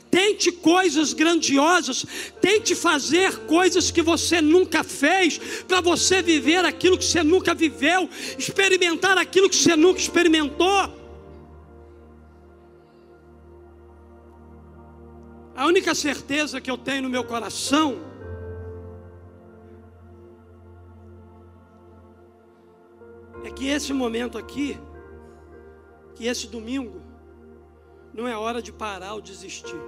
Tente 0.10 0.52
coisas 0.52 1.14
grandiosas, 1.14 2.06
tente 2.40 2.76
fazer 2.76 3.38
coisas 3.46 3.92
que 3.92 4.02
você 4.02 4.42
nunca 4.42 4.84
fez, 4.84 5.38
para 5.68 5.82
você 5.82 6.22
viver 6.22 6.64
aquilo 6.66 6.98
que 6.98 7.06
você 7.06 7.24
nunca 7.24 7.54
viveu, 7.54 8.10
experimentar 8.38 9.18
aquilo 9.18 9.50
que 9.50 9.56
você 9.56 9.76
nunca 9.76 10.00
experimentou. 10.00 11.02
A 15.56 15.66
única 15.66 15.94
certeza 15.94 16.60
que 16.60 16.72
eu 16.72 16.78
tenho 16.78 17.04
no 17.04 17.10
meu 17.10 17.24
coração 17.24 18.00
é 23.44 23.52
que 23.52 23.68
esse 23.68 23.94
momento 23.94 24.38
aqui, 24.38 24.78
que 26.16 26.26
esse 26.26 26.48
domingo, 26.48 27.02
não 28.14 28.28
é 28.28 28.38
hora 28.38 28.62
de 28.62 28.72
parar 28.72 29.14
ou 29.14 29.22
desistir. 29.22 29.82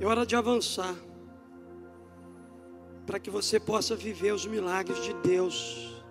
É 0.00 0.06
hora 0.06 0.26
de 0.26 0.36
avançar. 0.36 0.94
Para 3.06 3.18
que 3.18 3.30
você 3.30 3.60
possa 3.60 3.94
viver 3.94 4.32
os 4.32 4.46
milagres 4.46 5.02
de 5.02 5.14
Deus 5.14 6.02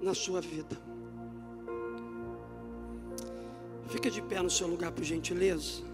na 0.00 0.14
sua 0.14 0.40
vida. 0.40 0.76
Fica 3.88 4.10
de 4.10 4.22
pé 4.22 4.40
no 4.42 4.50
seu 4.50 4.66
lugar, 4.66 4.92
por 4.92 5.04
gentileza. 5.04 5.93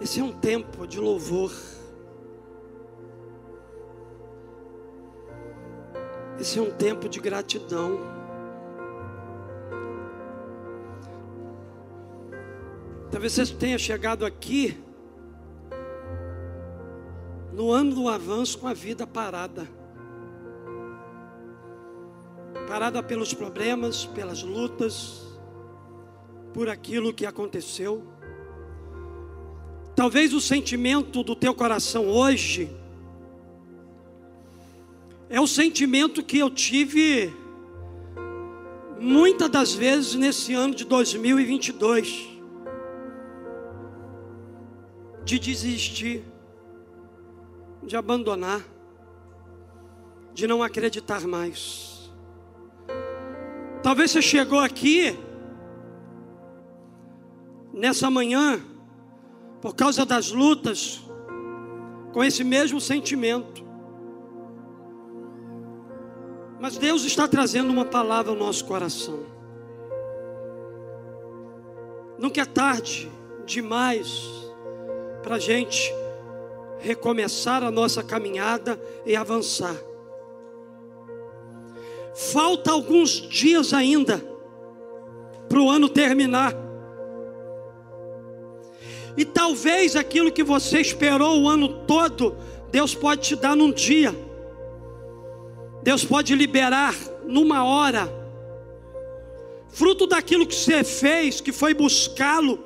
Esse 0.00 0.18
é 0.18 0.24
um 0.24 0.32
tempo 0.32 0.86
de 0.86 0.98
louvor. 0.98 1.52
Esse 6.38 6.58
é 6.58 6.62
um 6.62 6.70
tempo 6.70 7.06
de 7.06 7.20
gratidão. 7.20 7.98
Talvez 13.10 13.34
você 13.34 13.54
tenha 13.54 13.76
chegado 13.76 14.24
aqui 14.24 14.82
no 17.52 17.70
ano 17.70 17.94
do 17.94 18.08
avanço 18.08 18.58
com 18.58 18.68
a 18.68 18.72
vida 18.72 19.06
parada. 19.06 19.68
Parada 22.66 23.02
pelos 23.02 23.34
problemas, 23.34 24.06
pelas 24.06 24.42
lutas, 24.42 25.38
por 26.54 26.70
aquilo 26.70 27.12
que 27.12 27.26
aconteceu. 27.26 28.02
Talvez 30.00 30.32
o 30.32 30.40
sentimento 30.40 31.22
do 31.22 31.36
teu 31.36 31.54
coração 31.54 32.08
hoje 32.08 32.74
É 35.28 35.38
o 35.38 35.46
sentimento 35.46 36.22
que 36.22 36.38
eu 36.38 36.48
tive 36.48 37.30
muitas 38.98 39.50
das 39.50 39.74
vezes 39.74 40.14
nesse 40.14 40.54
ano 40.54 40.74
de 40.74 40.86
2022 40.86 42.30
de 45.22 45.38
desistir, 45.38 46.24
de 47.82 47.94
abandonar, 47.94 48.64
de 50.32 50.46
não 50.46 50.62
acreditar 50.62 51.26
mais. 51.26 52.10
Talvez 53.82 54.12
você 54.12 54.22
chegou 54.22 54.60
aqui 54.60 55.14
nessa 57.74 58.10
manhã 58.10 58.64
por 59.60 59.74
causa 59.74 60.06
das 60.06 60.30
lutas 60.30 61.00
com 62.12 62.24
esse 62.24 62.42
mesmo 62.42 62.80
sentimento. 62.80 63.62
Mas 66.60 66.76
Deus 66.76 67.04
está 67.04 67.26
trazendo 67.26 67.70
uma 67.70 67.84
palavra 67.84 68.30
ao 68.30 68.36
nosso 68.36 68.64
coração. 68.64 69.20
Nunca 72.18 72.42
é 72.42 72.44
tarde 72.44 73.10
demais 73.46 74.28
para 75.22 75.36
a 75.36 75.38
gente 75.38 75.90
recomeçar 76.78 77.62
a 77.62 77.70
nossa 77.70 78.02
caminhada 78.02 78.80
e 79.06 79.16
avançar. 79.16 79.76
Falta 82.14 82.72
alguns 82.72 83.10
dias 83.10 83.72
ainda 83.72 84.22
para 85.48 85.60
o 85.60 85.70
ano 85.70 85.88
terminar. 85.88 86.54
E 89.16 89.24
talvez 89.24 89.96
aquilo 89.96 90.32
que 90.32 90.42
você 90.42 90.80
esperou 90.80 91.42
o 91.42 91.48
ano 91.48 91.68
todo, 91.86 92.36
Deus 92.70 92.94
pode 92.94 93.22
te 93.22 93.36
dar 93.36 93.56
num 93.56 93.72
dia. 93.72 94.14
Deus 95.82 96.04
pode 96.04 96.34
liberar 96.34 96.94
numa 97.26 97.64
hora. 97.64 98.12
Fruto 99.70 100.06
daquilo 100.06 100.46
que 100.46 100.54
você 100.54 100.84
fez, 100.84 101.40
que 101.40 101.52
foi 101.52 101.74
buscá-lo. 101.74 102.64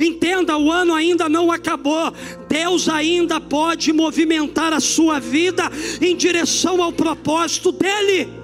Entenda, 0.00 0.56
o 0.56 0.70
ano 0.70 0.94
ainda 0.94 1.28
não 1.28 1.52
acabou. 1.52 2.12
Deus 2.48 2.88
ainda 2.88 3.40
pode 3.40 3.92
movimentar 3.92 4.72
a 4.72 4.80
sua 4.80 5.20
vida 5.20 5.64
em 6.00 6.16
direção 6.16 6.82
ao 6.82 6.92
propósito 6.92 7.70
dele. 7.70 8.37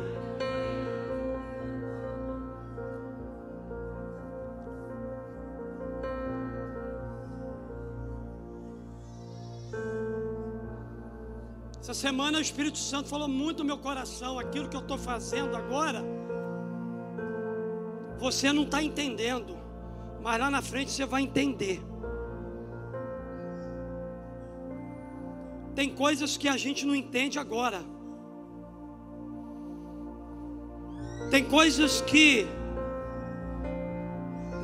Essa 11.94 12.08
semana 12.08 12.38
o 12.38 12.40
Espírito 12.40 12.76
Santo 12.76 13.08
falou 13.08 13.28
muito 13.28 13.58
no 13.58 13.66
meu 13.66 13.78
coração, 13.78 14.36
aquilo 14.36 14.68
que 14.68 14.76
eu 14.76 14.80
estou 14.80 14.98
fazendo 14.98 15.56
agora, 15.56 16.04
você 18.18 18.52
não 18.52 18.64
está 18.64 18.82
entendendo, 18.82 19.56
mas 20.20 20.40
lá 20.40 20.50
na 20.50 20.60
frente 20.60 20.90
você 20.90 21.06
vai 21.06 21.22
entender. 21.22 21.80
Tem 25.76 25.88
coisas 25.94 26.36
que 26.36 26.48
a 26.48 26.56
gente 26.56 26.84
não 26.84 26.96
entende 26.96 27.38
agora. 27.38 27.84
Tem 31.30 31.44
coisas 31.44 32.00
que 32.00 32.44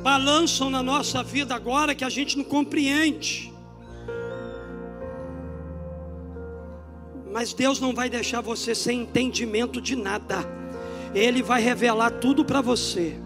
balançam 0.03 0.69
na 0.69 0.83
nossa 0.83 1.23
vida 1.23 1.55
agora 1.55 1.95
que 1.95 2.03
a 2.03 2.09
gente 2.09 2.37
não 2.37 2.43
compreende. 2.43 3.50
Mas 7.31 7.53
Deus 7.53 7.79
não 7.79 7.93
vai 7.93 8.09
deixar 8.09 8.41
você 8.41 8.75
sem 8.75 9.01
entendimento 9.03 9.81
de 9.81 9.95
nada. 9.95 10.39
Ele 11.15 11.41
vai 11.41 11.61
revelar 11.61 12.11
tudo 12.11 12.43
para 12.43 12.61
você. 12.61 13.17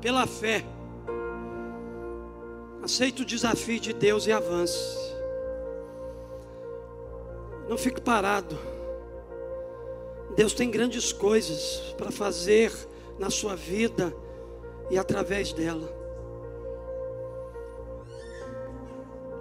Pela 0.00 0.26
fé. 0.26 0.64
Aceite 2.82 3.22
o 3.22 3.24
desafio 3.24 3.80
de 3.80 3.92
Deus 3.92 4.26
e 4.26 4.32
avance. 4.32 4.96
Não 7.68 7.76
fique 7.76 8.00
parado. 8.00 8.56
Deus 10.36 10.52
tem 10.52 10.70
grandes 10.70 11.12
coisas 11.12 11.94
para 11.96 12.10
fazer 12.10 12.72
na 13.18 13.30
sua 13.30 13.54
vida 13.56 14.14
e 14.90 14.98
através 14.98 15.52
dela. 15.52 15.92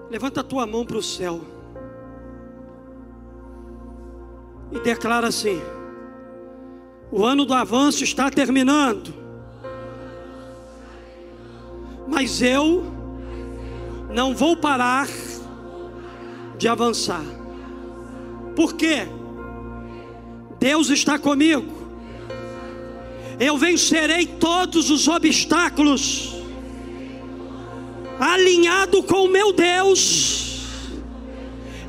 Levanta 0.09 0.41
a 0.41 0.43
tua 0.43 0.67
mão 0.67 0.85
para 0.85 0.97
o 0.97 1.03
céu 1.03 1.41
e 4.71 4.79
declara 4.79 5.27
assim: 5.27 5.61
o 7.11 7.25
ano 7.25 7.45
do 7.45 7.53
avanço 7.53 8.03
está 8.03 8.29
terminando, 8.29 9.13
mas 12.07 12.41
eu 12.41 12.83
não 14.13 14.35
vou 14.35 14.55
parar 14.55 15.07
de 16.57 16.67
avançar. 16.67 17.23
Por 18.55 18.75
quê? 18.75 19.07
Deus 20.59 20.89
está 20.89 21.17
comigo. 21.17 21.81
Eu 23.39 23.57
vencerei 23.57 24.27
todos 24.27 24.91
os 24.91 25.07
obstáculos, 25.07 26.35
alinhado 28.19 29.01
com 29.01 29.25
o 29.25 29.27
meu 29.27 29.51
Deus. 29.51 30.59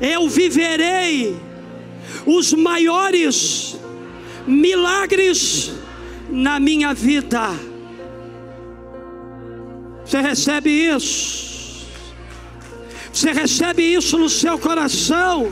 Eu 0.01 0.27
viverei 0.27 1.39
os 2.25 2.53
maiores 2.53 3.77
milagres 4.47 5.71
na 6.29 6.59
minha 6.59 6.93
vida. 6.93 7.51
Você 10.05 10.21
recebe 10.21 10.69
isso? 10.69 11.87
Você 13.11 13.31
recebe 13.31 13.83
isso 13.83 14.17
no 14.17 14.29
seu 14.29 14.57
coração? 14.57 15.51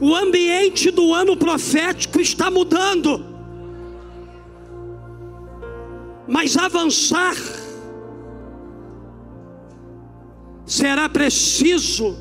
O 0.00 0.14
ambiente 0.14 0.90
do 0.90 1.12
ano 1.12 1.36
profético 1.36 2.20
está 2.20 2.50
mudando. 2.50 3.26
Mas 6.26 6.56
avançar 6.56 7.34
será 10.70 11.08
preciso 11.08 12.16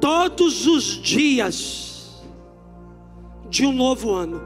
todos 0.00 0.66
os 0.66 0.82
dias 1.00 2.20
de 3.48 3.64
um 3.64 3.72
novo 3.72 4.12
ano. 4.12 4.42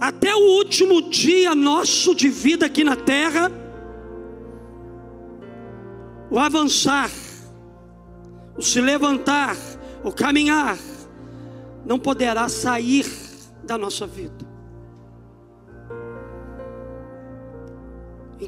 Até 0.00 0.32
o 0.32 0.58
último 0.58 1.10
dia 1.10 1.56
nosso 1.56 2.14
de 2.14 2.28
vida 2.28 2.66
aqui 2.66 2.84
na 2.84 2.94
terra, 2.94 3.50
o 6.30 6.38
avançar, 6.38 7.10
o 8.56 8.62
se 8.62 8.80
levantar, 8.80 9.56
o 10.04 10.12
caminhar, 10.12 10.78
não 11.84 11.98
poderá 11.98 12.48
sair 12.48 13.06
da 13.64 13.76
nossa 13.76 14.06
vida. 14.06 14.51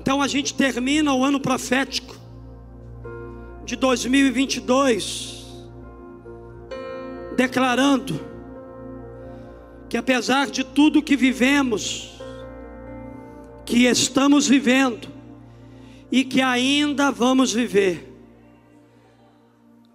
Então 0.04 0.20
a 0.20 0.28
gente 0.28 0.52
termina 0.52 1.14
o 1.14 1.24
ano 1.24 1.40
profético 1.40 2.14
de 3.64 3.74
2022 3.74 5.46
declarando 7.34 8.20
que 9.88 9.96
apesar 9.96 10.50
de 10.50 10.62
tudo 10.62 11.02
que 11.02 11.16
vivemos, 11.16 12.20
que 13.64 13.86
estamos 13.86 14.46
vivendo 14.46 15.08
e 16.12 16.22
que 16.22 16.42
ainda 16.42 17.10
vamos 17.10 17.54
viver, 17.54 18.06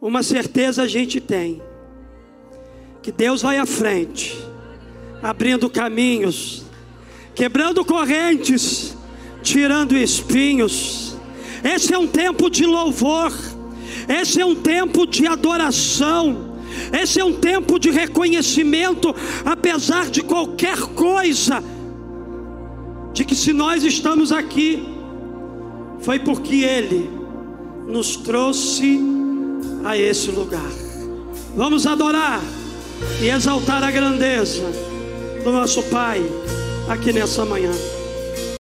uma 0.01 0.24
certeza 0.24 0.82
a 0.82 0.88
gente 0.88 1.22
tem: 1.22 1.62
que 3.03 3.12
Deus 3.12 3.43
vai 3.43 3.60
à 3.60 3.66
frente, 3.68 4.36
abrindo 5.22 5.70
caminhos, 5.70 6.66
quebrando 7.36 7.86
correntes 7.86 8.88
tirando 9.50 9.97
espinhos. 9.97 11.16
Esse 11.64 11.93
é 11.93 11.97
um 11.97 12.08
tempo 12.08 12.50
de 12.50 12.66
louvor, 12.66 13.34
esse 14.08 14.39
é 14.39 14.45
um 14.45 14.56
tempo 14.56 15.08
de 15.08 15.26
adoração, 15.26 16.56
esse 16.93 17.20
é 17.20 17.26
um 17.26 17.34
tempo 17.34 17.80
de 17.80 17.89
reconhecimento, 17.89 19.14
apesar 19.43 20.10
de 20.10 20.22
qualquer 20.22 20.78
coisa, 20.80 21.64
de 23.12 23.26
que 23.26 23.36
se 23.36 23.52
nós 23.52 23.84
estamos 23.84 24.32
aqui, 24.32 24.88
foi 26.00 26.20
porque 26.20 26.64
Ele 26.64 27.10
nos 27.88 28.16
trouxe 28.18 29.00
a 29.84 29.97
esse 29.97 30.30
lugar. 30.30 30.72
Vamos 31.56 31.88
adorar 31.88 32.39
e 33.20 33.30
exaltar 33.30 33.84
a 33.84 33.89
grandeza 33.89 34.72
do 35.43 35.52
nosso 35.52 35.82
Pai 35.84 36.22
aqui 36.88 37.12
nessa 37.12 37.43
manhã. 37.43 37.72